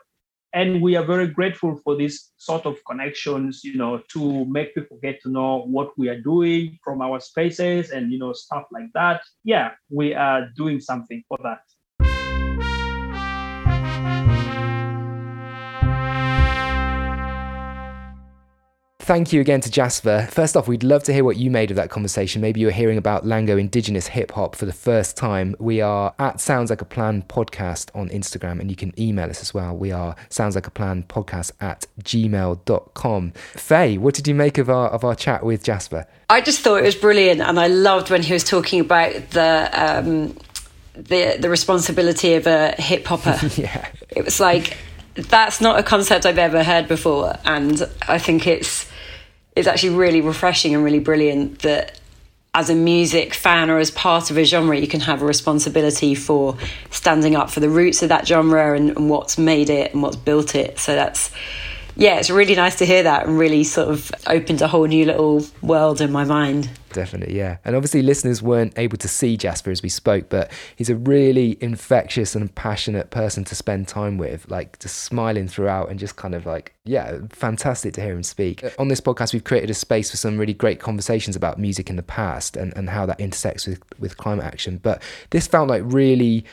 and 0.54 0.82
we 0.82 0.96
are 0.96 1.06
very 1.06 1.28
grateful 1.28 1.80
for 1.84 1.96
this 1.96 2.32
sort 2.38 2.66
of 2.66 2.78
connections 2.86 3.64
you 3.64 3.76
know 3.76 4.02
to 4.10 4.46
make 4.46 4.74
people 4.76 4.98
get 5.02 5.22
to 5.22 5.30
know 5.30 5.64
what 5.66 5.98
we 5.98 6.10
are 6.10 6.20
doing 6.20 6.78
from 6.84 7.02
our 7.02 7.20
spaces 7.20 7.92
and 7.92 8.12
you 8.12 8.20
know 8.20 8.34
stuff 8.34 8.66
like 8.72 8.92
that. 8.94 9.22
Yeah 9.44 9.72
we 9.90 10.14
are 10.14 10.50
doing 10.56 10.80
something 10.80 11.24
for 11.28 11.38
that 11.44 11.62
Thank 19.12 19.34
you 19.34 19.42
again 19.42 19.60
to 19.60 19.70
Jasper. 19.70 20.30
First 20.32 20.56
off, 20.56 20.70
we'd 20.70 20.84
love 20.84 21.04
to 21.04 21.12
hear 21.12 21.26
what 21.26 21.36
you 21.36 21.52
made 21.52 21.70
of 21.70 21.76
that 21.76 21.90
conversation. 21.90 22.42
Maybe 22.42 22.62
you 22.62 22.68
were 22.68 22.72
hearing 22.72 22.98
about 22.98 23.26
Lango 23.26 23.60
Indigenous 23.60 24.08
hip 24.08 24.32
hop 24.32 24.56
for 24.56 24.66
the 24.66 24.72
first 24.72 25.18
time. 25.18 25.54
We 25.60 25.82
are 25.82 26.16
at 26.18 26.40
Sounds 26.40 26.70
Like 26.70 26.82
a 26.82 26.86
Plan 26.86 27.24
podcast 27.24 27.94
on 27.94 28.08
Instagram, 28.08 28.62
and 28.62 28.70
you 28.70 28.78
can 28.78 28.98
email 28.98 29.30
us 29.30 29.42
as 29.42 29.54
well. 29.54 29.76
We 29.76 29.92
are 29.92 30.16
Sounds 30.30 30.56
Like 30.56 30.66
a 30.66 30.72
Plan 30.72 31.04
podcast 31.04 31.52
at 31.60 31.88
gmail.com. 32.02 33.32
Faye, 33.32 33.98
what 33.98 34.16
did 34.16 34.30
you 34.30 34.34
make 34.34 34.58
of 34.58 34.70
our 34.70 34.88
of 34.88 35.04
our 35.04 35.14
chat 35.14 35.44
with 35.44 35.62
Jasper? 35.62 36.08
I 36.30 36.40
just 36.40 36.62
thought 36.62 36.78
it 36.78 36.86
was 36.86 36.96
brilliant, 36.96 37.42
and 37.42 37.60
I 37.60 37.68
loved 37.68 38.12
when 38.12 38.24
he 38.24 38.32
was 38.32 38.46
talking 38.46 38.80
about 38.80 39.32
the 39.32 39.70
um, 39.74 40.38
the 40.94 41.36
the 41.38 41.50
responsibility 41.50 42.36
of 42.36 42.48
a 42.48 42.82
hip 42.82 43.06
hopper. 43.06 43.38
yeah, 43.62 43.90
it 44.08 44.24
was 44.24 44.40
like 44.40 44.78
that's 45.16 45.60
not 45.60 45.78
a 45.78 45.84
concept 45.84 46.26
I've 46.26 46.38
ever 46.38 46.64
heard 46.64 46.88
before, 46.88 47.38
and 47.44 47.86
I 48.08 48.18
think 48.18 48.48
it's 48.48 48.90
it's 49.62 49.70
actually 49.70 49.96
really 49.96 50.22
refreshing 50.22 50.76
and 50.76 50.84
really 50.84 51.00
brilliant 51.00 51.60
that 51.60 52.00
as 52.54 52.70
a 52.70 52.76
music 52.76 53.34
fan 53.34 53.70
or 53.70 53.78
as 53.78 53.92
part 53.92 54.30
of 54.30 54.38
a 54.38 54.44
genre, 54.44 54.78
you 54.78 54.88
can 54.88 55.00
have 55.00 55.22
a 55.22 55.26
responsibility 55.26 56.16
for 56.16 56.58
standing 56.90 57.36
up 57.36 57.50
for 57.50 57.62
the 57.62 57.70
roots 57.70 58.04
of 58.04 58.10
that 58.10 58.28
genre 58.28 58.76
and, 58.76 58.90
and 58.98 59.10
what's 59.10 59.38
made 59.38 59.70
it 59.70 59.94
and 59.94 60.04
what's 60.04 60.18
built 60.18 60.54
it. 60.54 60.78
So 60.78 60.94
that's 60.94 61.32
yeah, 61.96 62.18
it's 62.18 62.30
really 62.30 62.56
nice 62.56 62.76
to 62.76 62.86
hear 62.86 63.04
that 63.04 63.28
and 63.28 63.38
really 63.38 63.64
sort 63.64 63.90
of 63.90 64.12
opened 64.28 64.62
a 64.62 64.68
whole 64.68 64.86
new 64.86 65.06
little 65.06 65.46
world 65.62 66.02
in 66.02 66.12
my 66.12 66.24
mind. 66.24 66.70
Definitely, 66.94 67.38
yeah. 67.38 67.58
And 67.64 67.76
obviously, 67.76 68.02
listeners 68.02 68.42
weren't 68.42 68.78
able 68.78 68.98
to 68.98 69.08
see 69.08 69.38
Jasper 69.38 69.72
as 69.72 69.82
we 69.82 69.90
spoke, 69.90 70.30
but 70.30 70.52
he's 70.76 70.90
a 70.90 70.96
really 70.96 71.58
infectious 71.62 72.36
and 72.36 72.54
passionate 72.54 73.12
person 73.12 73.44
to 73.46 73.56
spend 73.56 73.88
time 73.88 74.18
with, 74.18 74.50
like 74.50 74.80
just 74.80 75.00
smiling 75.00 75.48
throughout 75.48 75.90
and 75.90 76.00
just 76.00 76.16
kind 76.16 76.36
of 76.36 76.46
like, 76.46 76.74
yeah, 76.84 77.20
fantastic 77.30 77.94
to 77.94 78.02
hear 78.02 78.14
him 78.14 78.24
speak. 78.24 78.64
On 78.78 78.88
this 78.88 79.02
podcast, 79.02 79.34
we've 79.34 79.44
created 79.44 79.70
a 79.70 79.74
space 79.74 80.12
for 80.12 80.18
some 80.18 80.38
really 80.38 80.54
great 80.54 80.80
conversations 80.80 81.36
about 81.36 81.58
music 81.60 81.90
in 81.90 81.96
the 81.96 82.04
past 82.04 82.58
and, 82.58 82.76
and 82.76 82.90
how 82.90 83.06
that 83.06 83.20
intersects 83.20 83.68
with, 83.68 83.82
with 84.00 84.18
climate 84.18 84.46
action. 84.46 84.80
But 84.82 85.02
this 85.30 85.48
felt 85.48 85.70
like 85.70 85.84
really 85.86 86.46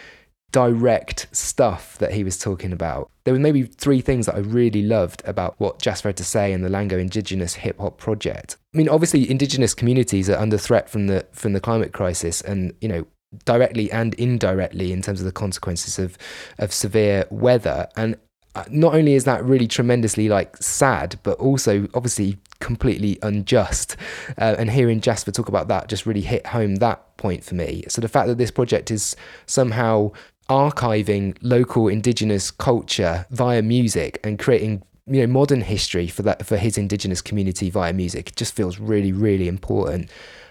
direct 0.50 1.26
stuff 1.32 1.98
that 1.98 2.12
he 2.12 2.24
was 2.24 2.38
talking 2.38 2.72
about. 2.72 3.10
There 3.24 3.34
were 3.34 3.40
maybe 3.40 3.64
three 3.64 4.00
things 4.00 4.26
that 4.26 4.34
I 4.34 4.38
really 4.38 4.82
loved 4.82 5.22
about 5.26 5.54
what 5.58 5.80
Jasper 5.80 6.08
had 6.08 6.16
to 6.16 6.24
say 6.24 6.52
in 6.52 6.62
the 6.62 6.70
Lango 6.70 6.98
Indigenous 6.98 7.54
Hip 7.54 7.78
Hop 7.78 7.98
Project. 7.98 8.56
I 8.74 8.78
mean, 8.78 8.88
obviously, 8.88 9.30
Indigenous 9.30 9.74
communities 9.74 10.30
are 10.30 10.38
under 10.38 10.56
threat 10.56 10.88
from 10.88 11.06
the 11.06 11.26
from 11.32 11.52
the 11.52 11.60
climate 11.60 11.92
crisis, 11.92 12.40
and 12.40 12.72
you 12.80 12.88
know, 12.88 13.06
directly 13.44 13.92
and 13.92 14.14
indirectly 14.14 14.92
in 14.92 15.02
terms 15.02 15.20
of 15.20 15.26
the 15.26 15.32
consequences 15.32 15.98
of 15.98 16.16
of 16.58 16.72
severe 16.72 17.26
weather. 17.30 17.88
And 17.96 18.16
uh, 18.54 18.64
not 18.70 18.94
only 18.94 19.14
is 19.14 19.24
that 19.24 19.44
really 19.44 19.68
tremendously 19.68 20.30
like 20.30 20.56
sad, 20.56 21.18
but 21.22 21.38
also 21.38 21.88
obviously 21.92 22.38
completely 22.60 23.18
unjust. 23.22 23.96
Uh, 24.38 24.56
and 24.58 24.70
hearing 24.70 25.00
Jasper 25.00 25.30
talk 25.30 25.48
about 25.48 25.68
that 25.68 25.88
just 25.88 26.06
really 26.06 26.22
hit 26.22 26.46
home 26.46 26.76
that 26.76 27.16
point 27.18 27.44
for 27.44 27.54
me. 27.54 27.84
So 27.88 28.00
the 28.00 28.08
fact 28.08 28.28
that 28.28 28.38
this 28.38 28.50
project 28.50 28.90
is 28.90 29.14
somehow 29.46 30.12
archiving 30.48 31.36
local 31.42 31.88
indigenous 31.88 32.50
culture 32.50 33.26
via 33.30 33.62
music 33.62 34.18
and 34.24 34.38
creating 34.38 34.82
you 35.06 35.20
know 35.20 35.26
modern 35.26 35.60
history 35.60 36.06
for 36.06 36.22
that 36.22 36.44
for 36.46 36.56
his 36.56 36.78
indigenous 36.78 37.20
community 37.20 37.70
via 37.70 37.92
music 37.92 38.34
just 38.34 38.54
feels 38.54 38.78
really 38.78 39.12
really 39.12 39.48
important 39.48 40.10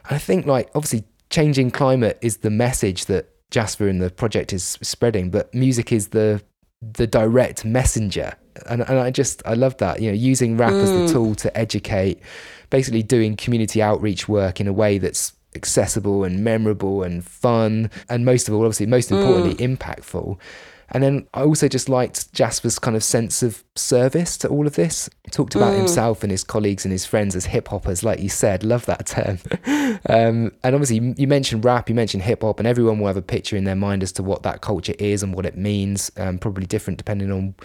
and 0.10 0.16
i 0.16 0.18
think 0.18 0.46
like 0.46 0.70
obviously 0.76 1.04
changing 1.30 1.72
climate 1.72 2.18
is 2.22 2.38
the 2.38 2.50
message 2.50 3.06
that 3.06 3.30
jasper 3.50 3.88
and 3.88 4.02
the 4.02 4.10
project 4.10 4.54
is 4.54 4.78
spreading 4.82 5.30
but 5.30 5.54
music 5.54 5.92
is 5.92 6.10
the 6.10 6.42
the 6.82 7.08
direct 7.08 7.66
messenger 7.66 8.34
and, 8.70 8.82
and 8.82 9.00
i 9.00 9.10
just 9.10 9.42
i 9.46 9.54
love 9.54 9.76
that 9.78 10.02
you 10.02 10.10
know 10.10 10.16
using 10.16 10.58
rap 10.58 10.72
mm. 10.72 10.84
as 10.84 10.92
the 10.92 10.98
mm. 10.98 11.12
tool 11.12 11.36
to 11.36 11.56
educate 11.58 12.22
basically 12.70 13.02
doing 13.02 13.36
community 13.36 13.82
outreach 13.82 14.28
work 14.28 14.60
in 14.60 14.68
a 14.68 14.74
way 14.74 14.98
that's 14.98 15.34
accessible 15.56 16.24
and 16.24 16.44
memorable 16.44 17.04
and 17.04 17.24
fun, 17.24 17.90
and 18.10 18.26
most 18.26 18.48
of 18.48 18.54
all, 18.54 18.62
obviously, 18.62 18.86
most 18.86 19.12
importantly, 19.12 19.56
mm. 19.56 19.78
impactful. 19.78 20.38
And 20.91 21.04
then 21.04 21.28
I 21.34 21.43
also 21.43 21.67
just 21.67 21.89
liked 21.89 22.32
Jasper's 22.34 22.80
kind 22.80 22.95
of 22.95 23.04
sense 23.04 23.43
of 23.43 23.63
service 23.76 24.38
to 24.38 24.47
all 24.47 24.65
of 24.65 24.76
this. 24.76 25.10
He 25.26 25.32
talked 25.32 25.56
about 25.56 25.73
mm. 25.73 25.80
himself 25.80 26.23
and 26.23 26.32
his 26.32 26.43
colleagues 26.43 26.86
and 26.86 26.91
his 26.91 27.06
friends 27.06 27.36
as 27.36 27.47
hip 27.47 27.67
hoppers, 27.67 28.04
like 28.04 28.19
you 28.19 28.30
said. 28.30 28.63
Love 28.63 28.86
that 28.86 29.06
term. 29.06 29.39
um, 30.10 30.52
and 30.63 30.76
obviously, 30.76 31.13
you 31.17 31.28
mentioned 31.28 31.65
rap, 31.65 31.89
you 31.89 31.95
mentioned 31.95 32.23
hip 32.23 32.41
hop, 32.41 32.60
and 32.60 32.67
everyone 32.67 33.00
will 33.00 33.08
have 33.08 33.17
a 33.17 33.21
picture 33.21 33.58
in 33.58 33.65
their 33.65 33.76
mind 33.76 34.04
as 34.04 34.12
to 34.13 34.23
what 34.23 34.43
that 34.43 34.62
culture 34.62 34.95
is 34.97 35.23
and 35.23 35.34
what 35.34 35.45
it 35.45 35.58
means. 35.58 36.12
Um, 36.17 36.38
probably 36.38 36.65
different 36.65 36.97
depending 36.97 37.32
on 37.32 37.56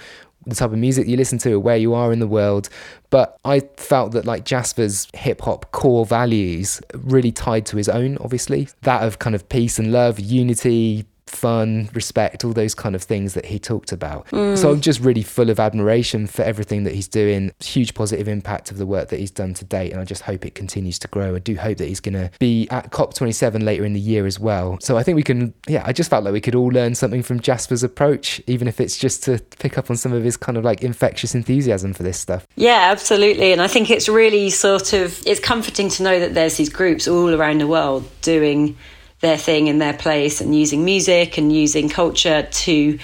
the 0.47 0.55
type 0.55 0.73
of 0.73 0.79
music 0.79 1.07
you 1.07 1.17
listen 1.17 1.39
to 1.39 1.53
or 1.53 1.61
where 1.61 1.77
you 1.77 1.95
are 1.95 2.13
in 2.13 2.19
the 2.19 2.27
world. 2.27 2.69
But 3.11 3.37
I 3.45 3.61
felt 3.77 4.13
that 4.13 4.25
like 4.25 4.45
Jasper's 4.45 5.07
hip 5.15 5.43
hop 5.43 5.71
core 5.73 6.07
values 6.07 6.81
really 6.95 7.33
tied 7.33 7.67
to 7.67 7.77
his 7.77 7.89
own, 7.89 8.19
obviously. 8.19 8.69
That 8.83 9.03
of 9.03 9.19
kind 9.19 9.35
of 9.35 9.49
peace 9.49 9.79
and 9.79 9.93
love, 9.93 10.19
unity, 10.19 11.07
fun, 11.35 11.89
respect, 11.95 12.45
all 12.45 12.53
those 12.53 12.75
kind 12.75 12.95
of 12.95 13.03
things 13.03 13.35
that 13.35 13.47
he 13.47 13.59
talked 13.59 13.93
about. 13.93 14.27
Mm. 14.29 14.57
So 14.57 14.71
I'm 14.71 14.81
just 14.81 15.01
really 15.01 15.23
full 15.23 15.51
of 15.51 15.59
admiration 15.59 16.27
for 16.27 16.43
everything 16.43 16.85
that 16.85 16.95
he's 16.95 17.09
doing. 17.09 17.53
Huge 17.61 17.95
positive 17.95 18.29
impact 18.29 18.71
of 18.71 18.79
the 18.79 18.87
work 18.87 19.09
that 19.09 19.19
he's 19.19 19.31
done 19.31 19.55
to 19.55 19.65
date, 19.65 19.93
and 19.93 20.01
I 20.01 20.05
just 20.05 20.23
hope 20.23 20.45
it 20.47 20.55
continues 20.55 20.99
to 21.01 21.09
grow. 21.09 21.35
I 21.35 21.39
do 21.39 21.57
hope 21.57 21.79
that 21.79 21.87
he's 21.87 22.01
going 22.01 22.15
to 22.15 22.31
be 22.39 22.69
at 22.71 22.91
COP27 22.91 23.63
later 23.63 23.85
in 23.85 23.93
the 23.93 24.01
year 24.01 24.27
as 24.27 24.39
well. 24.39 24.79
So 24.81 24.97
I 24.97 25.03
think 25.03 25.17
we 25.17 25.23
can, 25.23 25.55
yeah, 25.67 25.83
I 25.87 25.93
just 25.93 26.11
felt 26.11 26.25
like 26.25 26.33
we 26.33 26.41
could 26.41 26.55
all 26.55 26.69
learn 26.69 26.95
something 26.95 27.23
from 27.23 27.41
Jasper's 27.41 27.83
approach, 27.83 28.41
even 28.47 28.69
if 28.69 28.81
it's 28.81 28.97
just 28.97 29.23
to 29.25 29.41
pick 29.59 29.79
up 29.79 29.91
on 29.91 29.97
some 29.97 30.13
of 30.13 30.23
his 30.23 30.37
kind 30.37 30.59
of 30.59 30.65
like 30.65 30.83
infectious 30.83 31.35
enthusiasm 31.35 31.93
for 31.93 32.03
this 32.03 32.19
stuff. 32.19 32.47
Yeah, 32.57 32.89
absolutely. 32.91 33.53
And 33.53 33.61
I 33.61 33.67
think 33.67 33.91
it's 33.91 34.09
really 34.09 34.51
sort 34.51 34.93
of 34.93 35.21
it's 35.27 35.41
comforting 35.41 35.89
to 35.91 36.03
know 36.03 36.21
that 36.21 36.35
there's 36.35 36.57
these 36.57 36.69
groups 36.69 37.09
all 37.09 37.35
around 37.35 37.61
the 37.61 37.67
world 37.67 38.09
doing 38.21 38.77
their 39.23 39.39
thing 39.39 39.69
in 39.69 39.79
their 39.79 39.95
place 39.95 40.41
and 40.41 40.55
using 40.55 40.85
music 40.85 41.39
and 41.39 41.53
using 41.53 41.89
culture 41.89 42.43
to 42.51 42.99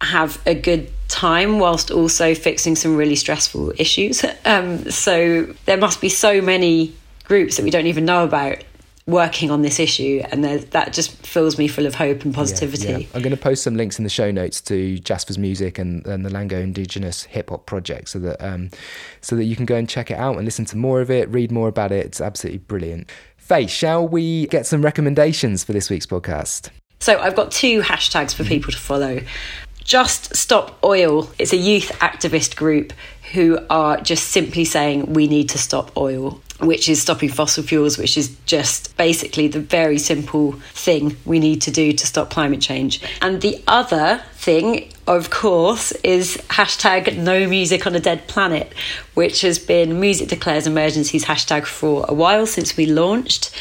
have 0.00 0.40
a 0.46 0.54
good 0.54 0.90
time 1.08 1.58
whilst 1.58 1.90
also 1.90 2.34
fixing 2.34 2.76
some 2.76 2.96
really 2.96 3.16
stressful 3.16 3.72
issues. 3.76 4.24
Um, 4.46 4.90
so 4.90 5.44
there 5.66 5.76
must 5.76 6.00
be 6.00 6.08
so 6.08 6.40
many 6.40 6.94
groups 7.24 7.56
that 7.56 7.62
we 7.62 7.70
don't 7.70 7.86
even 7.86 8.04
know 8.04 8.24
about 8.24 8.64
working 9.06 9.50
on 9.50 9.62
this 9.62 9.78
issue 9.78 10.22
and 10.30 10.44
that 10.44 10.92
just 10.92 11.14
fills 11.26 11.58
me 11.58 11.68
full 11.68 11.86
of 11.86 11.94
hope 11.94 12.24
and 12.24 12.34
positivity. 12.34 12.88
Yeah, 12.88 12.98
yeah. 12.98 13.06
I'm 13.14 13.22
going 13.22 13.34
to 13.34 13.40
post 13.40 13.62
some 13.62 13.76
links 13.76 13.98
in 13.98 14.04
the 14.04 14.10
show 14.10 14.30
notes 14.30 14.60
to 14.62 14.98
Jasper's 14.98 15.38
music 15.38 15.78
and, 15.78 16.06
and 16.06 16.24
the 16.24 16.30
Lango 16.30 16.60
Indigenous 16.60 17.24
hip 17.24 17.50
hop 17.50 17.66
project 17.66 18.08
so 18.08 18.18
that 18.20 18.42
um, 18.42 18.70
so 19.20 19.36
that 19.36 19.44
you 19.44 19.56
can 19.56 19.66
go 19.66 19.76
and 19.76 19.88
check 19.88 20.10
it 20.10 20.18
out 20.18 20.36
and 20.36 20.44
listen 20.44 20.64
to 20.66 20.76
more 20.76 21.00
of 21.00 21.10
it, 21.10 21.28
read 21.28 21.50
more 21.52 21.68
about 21.68 21.92
it. 21.92 22.06
It's 22.06 22.20
absolutely 22.20 22.58
brilliant. 22.58 23.10
Faye, 23.50 23.66
shall 23.66 24.06
we 24.06 24.46
get 24.46 24.64
some 24.64 24.80
recommendations 24.80 25.64
for 25.64 25.72
this 25.72 25.90
week's 25.90 26.06
podcast? 26.06 26.68
So 27.00 27.18
I've 27.18 27.34
got 27.34 27.50
two 27.50 27.80
hashtags 27.80 28.32
for 28.32 28.44
people 28.44 28.70
to 28.70 28.78
follow. 28.78 29.22
Just 29.82 30.36
Stop 30.36 30.78
Oil. 30.84 31.28
It's 31.36 31.52
a 31.52 31.56
youth 31.56 31.88
activist 31.98 32.54
group 32.54 32.92
who 33.32 33.58
are 33.68 34.00
just 34.02 34.28
simply 34.28 34.64
saying 34.64 35.14
we 35.14 35.26
need 35.26 35.48
to 35.48 35.58
stop 35.58 35.96
oil 35.96 36.40
which 36.60 36.88
is 36.88 37.00
stopping 37.00 37.28
fossil 37.28 37.62
fuels, 37.62 37.98
which 37.98 38.16
is 38.16 38.36
just 38.46 38.96
basically 38.96 39.48
the 39.48 39.60
very 39.60 39.98
simple 39.98 40.52
thing 40.72 41.16
we 41.24 41.38
need 41.38 41.62
to 41.62 41.70
do 41.70 41.92
to 41.92 42.06
stop 42.06 42.30
climate 42.30 42.60
change. 42.60 43.00
And 43.22 43.40
the 43.40 43.62
other 43.66 44.22
thing, 44.34 44.92
of 45.06 45.30
course, 45.30 45.92
is 46.02 46.36
hashtag 46.48 47.16
no 47.16 47.46
music 47.48 47.86
on 47.86 47.94
a 47.94 48.00
dead 48.00 48.28
planet, 48.28 48.72
which 49.14 49.40
has 49.42 49.58
been 49.58 50.00
Music 50.00 50.28
Declares 50.28 50.66
Emergencies 50.66 51.24
hashtag 51.24 51.66
for 51.66 52.04
a 52.08 52.14
while 52.14 52.46
since 52.46 52.76
we 52.76 52.86
launched 52.86 53.54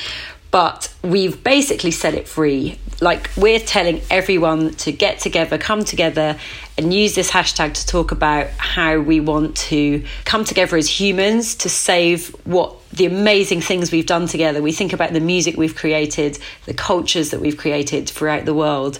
but 0.51 0.93
we've 1.03 1.43
basically 1.43 1.91
set 1.91 2.13
it 2.13 2.27
free. 2.27 2.79
Like 3.01 3.29
we're 3.37 3.59
telling 3.59 4.01
everyone 4.09 4.73
to 4.75 4.91
get 4.91 5.19
together, 5.19 5.57
come 5.57 5.85
together, 5.85 6.37
and 6.77 6.93
use 6.93 7.15
this 7.15 7.29
hashtag 7.31 7.73
to 7.75 7.85
talk 7.85 8.11
about 8.11 8.47
how 8.57 8.99
we 8.99 9.19
want 9.19 9.55
to 9.57 10.03
come 10.25 10.43
together 10.43 10.75
as 10.77 10.89
humans 10.89 11.55
to 11.55 11.69
save 11.69 12.29
what 12.45 12.75
the 12.91 13.05
amazing 13.05 13.61
things 13.61 13.91
we've 13.91 14.05
done 14.05 14.27
together. 14.27 14.61
We 14.61 14.71
think 14.71 14.93
about 14.93 15.13
the 15.13 15.19
music 15.19 15.57
we've 15.57 15.75
created, 15.75 16.39
the 16.65 16.73
cultures 16.73 17.31
that 17.31 17.39
we've 17.39 17.57
created 17.57 18.09
throughout 18.09 18.45
the 18.45 18.53
world, 18.53 18.99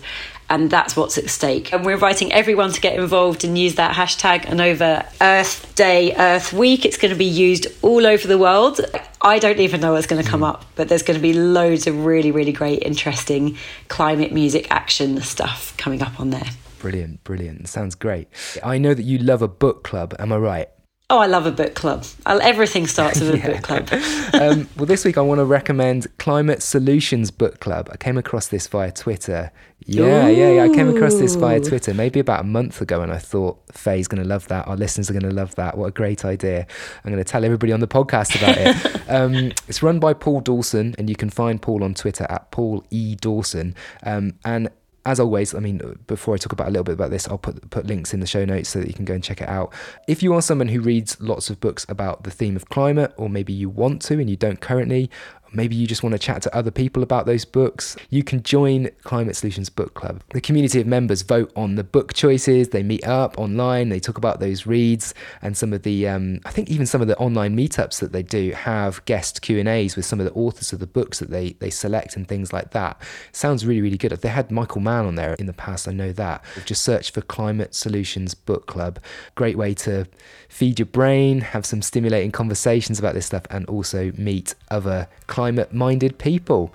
and 0.50 0.70
that's 0.70 0.96
what's 0.96 1.18
at 1.18 1.30
stake. 1.30 1.72
And 1.72 1.86
we're 1.86 1.94
inviting 1.94 2.32
everyone 2.34 2.72
to 2.72 2.82
get 2.82 2.98
involved 2.98 3.44
and 3.44 3.58
use 3.58 3.76
that 3.76 3.96
hashtag. 3.96 4.46
And 4.46 4.60
over 4.60 5.06
Earth 5.22 5.74
Day, 5.76 6.16
Earth 6.16 6.52
Week, 6.52 6.86
it's 6.86 6.98
going 6.98 7.14
to 7.14 7.18
be 7.18 7.26
used 7.26 7.68
all 7.84 8.08
over 8.08 8.28
the 8.28 8.38
world. 8.38 8.82
I 9.22 9.38
don't 9.38 9.60
even 9.60 9.80
know 9.80 9.94
what's 9.94 10.08
going 10.08 10.24
to 10.24 10.28
come 10.30 10.42
mm. 10.42 10.50
up, 10.50 10.66
but 10.76 10.90
there's 10.90 11.04
going 11.04 11.18
to 11.18 11.22
be 11.22 11.34
loads 11.34 11.86
of 11.86 12.04
really, 12.04 12.32
really 12.32 12.52
great, 12.52 12.82
interesting 12.84 13.58
climate 13.90 14.32
music 14.32 14.72
action 14.72 15.22
stuff 15.22 15.76
coming 15.78 16.02
up 16.02 16.20
on 16.20 16.32
there. 16.32 16.50
Brilliant, 16.80 17.24
brilliant. 17.24 17.68
Sounds 17.68 17.94
great. 17.94 18.28
I 18.64 18.78
know 18.78 18.94
that 18.94 19.04
you 19.04 19.20
love 19.20 19.42
a 19.42 19.48
book 19.48 19.84
club. 19.84 20.16
Am 20.18 20.32
I 20.32 20.38
right? 20.38 20.70
Oh, 21.12 21.18
I 21.18 21.26
love 21.26 21.48
a 21.48 21.52
book 21.52 21.74
club. 21.74 22.06
I'll, 22.28 22.40
everything 22.40 22.86
starts 22.86 23.20
with 23.20 23.36
yeah. 23.36 23.48
a 23.48 23.54
book 23.54 23.64
club. 23.64 23.90
um, 24.34 24.70
well, 24.78 24.86
this 24.86 25.04
week 25.04 25.18
I 25.18 25.22
want 25.22 25.40
to 25.40 25.46
recommend 25.46 26.06
Climate 26.20 26.62
Solutions 26.62 27.32
Book 27.32 27.60
Club. 27.60 27.90
I 27.92 27.98
came 27.98 28.16
across 28.16 28.50
this 28.50 28.68
via 28.68 28.92
Twitter. 28.92 29.52
Yeah, 29.88 30.28
Ooh. 30.28 30.32
yeah, 30.32 30.52
yeah. 30.52 30.64
I 30.64 30.70
came 30.70 30.96
across 30.96 31.16
this 31.16 31.34
via 31.34 31.62
Twitter 31.62 31.96
maybe 31.96 32.20
about 32.20 32.42
a 32.42 32.44
month 32.44 32.80
ago, 32.80 33.02
and 33.02 33.12
I 33.12 33.18
thought 33.18 33.60
Faye's 33.72 34.08
going 34.08 34.22
to 34.22 34.28
love 34.28 34.48
that. 34.50 34.68
Our 34.68 34.76
listeners 34.76 35.10
are 35.10 35.14
going 35.14 35.24
to 35.24 35.32
love 35.34 35.56
that. 35.56 35.80
What 35.80 35.88
a 35.88 35.92
great 35.92 36.26
idea! 36.26 36.68
I'm 37.04 37.12
going 37.12 37.24
to 37.24 37.28
tell 37.28 37.44
everybody 37.44 37.72
on 37.72 37.80
the 37.80 37.88
podcast 37.88 38.36
about 38.36 38.58
it. 38.58 39.02
um, 39.10 39.52
it's 39.68 39.82
run 39.82 40.00
by 40.00 40.14
Paul 40.14 40.42
Dawson, 40.42 40.94
and 41.00 41.10
you 41.10 41.16
can 41.16 41.32
find 41.32 41.60
Paul 41.60 41.84
on 41.84 41.96
Twitter 41.96 42.28
at 42.30 42.52
Paul 42.52 42.84
E 42.92 43.16
Dawson. 43.16 43.74
Um, 44.04 44.34
and 44.46 44.70
as 45.10 45.20
always, 45.20 45.56
I 45.56 45.60
mean, 45.60 45.82
before 46.06 46.36
I 46.36 46.38
talk 46.38 46.52
about 46.52 46.68
a 46.68 46.70
little 46.70 46.84
bit 46.84 46.94
about 46.94 47.10
this, 47.10 47.28
I'll 47.28 47.40
put 47.40 47.68
put 47.72 47.88
links 47.88 48.14
in 48.14 48.20
the 48.20 48.28
show 48.28 48.46
notes 48.46 48.70
so 48.70 48.80
that 48.80 48.88
you 48.88 48.94
can 48.94 49.06
go 49.06 49.16
and 49.16 49.24
check 49.24 49.42
it 49.42 49.50
out. 49.50 49.74
If 50.08 50.22
you 50.22 50.36
are 50.36 50.42
someone 50.42 50.68
who 50.68 50.82
reads 50.82 51.20
lots 51.20 51.50
of 51.50 51.60
books 51.60 51.84
about 51.90 52.24
the 52.26 52.32
theme 52.32 52.56
of 52.56 52.70
climate, 52.70 53.12
or 53.18 53.28
maybe 53.28 53.52
you 53.52 53.70
want 53.70 54.04
to 54.04 54.20
and 54.20 54.30
you 54.30 54.38
don't 54.38 54.62
currently, 54.62 55.10
maybe 55.54 55.76
you 55.76 55.88
just 55.88 56.04
want 56.04 56.14
to 56.14 56.20
chat 56.20 56.42
to 56.44 56.56
other 56.56 56.72
people 56.72 57.04
about 57.04 57.26
those 57.26 57.46
books, 57.46 57.96
you 58.10 58.24
can 58.24 58.44
join 58.44 58.90
Climate 59.04 59.36
Solutions 59.36 59.70
Book 59.70 59.94
Club. 59.94 60.22
The 60.34 60.42
community 60.42 60.80
of 60.80 60.88
members 60.88 61.22
vote 61.22 61.52
on 61.56 61.76
the 61.76 61.84
book 61.84 62.14
choices, 62.14 62.70
they 62.70 62.84
meet 62.84 63.06
up 63.06 63.38
online, 63.38 63.90
they 63.90 64.00
talk 64.00 64.18
about 64.18 64.40
those 64.40 64.66
reads, 64.66 65.14
and 65.42 65.56
some 65.58 65.74
of 65.74 65.84
the, 65.84 66.08
um, 66.08 66.40
I 66.46 66.52
think 66.52 66.70
even 66.70 66.86
some 66.86 67.02
of 67.02 67.08
the 67.08 67.18
online 67.18 67.56
meetups 67.58 68.00
that 68.00 68.12
they 68.12 68.24
do 68.24 68.52
have 68.52 69.04
guest 69.06 69.42
Q&As 69.42 69.96
with 69.96 70.06
some 70.06 70.20
of 70.20 70.26
the 70.26 70.34
authors 70.34 70.74
of 70.74 70.80
the 70.80 70.88
books 70.88 71.20
that 71.20 71.30
they, 71.30 71.54
they 71.54 71.70
select 71.70 72.16
and 72.16 72.28
things 72.28 72.54
like 72.54 72.72
that. 72.72 73.02
Sounds 73.32 73.66
really, 73.66 73.82
really 73.82 73.98
good. 73.98 74.12
They 74.12 74.30
had 74.30 74.52
Michael 74.52 74.82
Mann 74.82 75.06
on 75.06 75.16
there 75.16 75.36
in 75.36 75.46
the 75.46 75.54
past, 75.54 75.88
I 75.88 75.92
know 75.92 76.12
that. 76.14 76.44
Just 76.66 76.84
search 76.84 77.12
for 77.12 77.22
Climate 77.22 77.74
Solutions 77.74 78.34
Book 78.34 78.68
Club. 78.68 79.00
Great 79.36 79.58
way 79.58 79.74
to 79.76 80.08
feed 80.48 80.80
your 80.80 80.86
brain, 80.88 81.42
have 81.42 81.66
some 81.66 81.82
stimulating 81.82 82.32
conversations 82.32 83.00
about 83.00 83.14
this 83.14 83.26
stuff, 83.26 83.44
and 83.50 83.66
also 83.68 84.12
meet 84.18 84.56
other 84.70 85.08
climate 85.28 85.39
minded 85.72 86.18
people. 86.18 86.74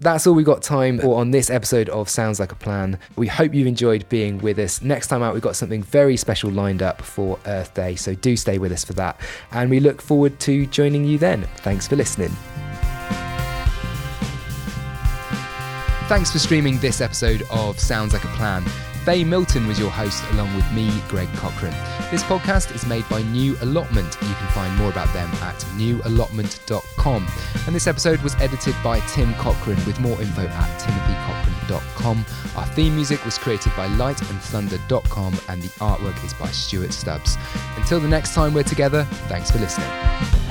That's 0.00 0.26
all 0.26 0.34
we've 0.34 0.44
got 0.44 0.60
time 0.60 0.98
for 0.98 1.18
on 1.18 1.30
this 1.30 1.48
episode 1.48 1.88
of 1.88 2.10
Sounds 2.10 2.38
Like 2.38 2.52
a 2.52 2.56
Plan. 2.56 2.98
We 3.16 3.26
hope 3.26 3.54
you've 3.54 3.66
enjoyed 3.66 4.06
being 4.08 4.38
with 4.38 4.58
us. 4.58 4.82
Next 4.82 5.06
time 5.06 5.22
out, 5.22 5.32
we've 5.32 5.42
got 5.42 5.56
something 5.56 5.82
very 5.82 6.16
special 6.16 6.50
lined 6.50 6.82
up 6.82 7.00
for 7.00 7.38
Earth 7.46 7.72
Day, 7.72 7.94
so 7.94 8.14
do 8.14 8.36
stay 8.36 8.58
with 8.58 8.72
us 8.72 8.84
for 8.84 8.92
that. 8.94 9.18
And 9.52 9.70
we 9.70 9.80
look 9.80 10.02
forward 10.02 10.38
to 10.40 10.66
joining 10.66 11.04
you 11.04 11.16
then. 11.16 11.44
Thanks 11.58 11.88
for 11.88 11.96
listening. 11.96 12.36
Thanks 16.06 16.30
for 16.30 16.38
streaming 16.38 16.78
this 16.80 17.00
episode 17.00 17.42
of 17.50 17.80
Sounds 17.80 18.12
Like 18.12 18.24
a 18.24 18.28
Plan. 18.28 18.62
Faye 19.04 19.22
Milton 19.22 19.66
was 19.66 19.78
your 19.78 19.90
host, 19.90 20.24
along 20.30 20.54
with 20.56 20.70
me, 20.72 20.90
Greg 21.08 21.28
Cochran. 21.34 21.74
This 22.10 22.22
podcast 22.22 22.74
is 22.74 22.86
made 22.86 23.06
by 23.10 23.20
New 23.20 23.54
Allotment. 23.60 24.16
You 24.22 24.34
can 24.34 24.48
find 24.52 24.74
more 24.78 24.88
about 24.88 25.12
them 25.12 25.28
at 25.42 25.56
newallotment.com. 25.76 27.28
And 27.66 27.74
this 27.74 27.86
episode 27.86 28.22
was 28.22 28.34
edited 28.36 28.74
by 28.82 29.00
Tim 29.00 29.34
Cochran, 29.34 29.76
with 29.84 30.00
more 30.00 30.18
info 30.22 30.46
at 30.46 30.80
timothycochran.com. 30.80 32.24
Our 32.56 32.66
theme 32.68 32.94
music 32.94 33.22
was 33.26 33.36
created 33.36 33.72
by 33.76 33.88
lightandthunder.com, 33.88 35.38
and 35.48 35.60
the 35.60 35.68
artwork 35.80 36.24
is 36.24 36.32
by 36.32 36.48
Stuart 36.48 36.94
Stubbs. 36.94 37.36
Until 37.76 38.00
the 38.00 38.08
next 38.08 38.34
time 38.34 38.54
we're 38.54 38.62
together, 38.62 39.04
thanks 39.28 39.50
for 39.50 39.58
listening. 39.58 40.43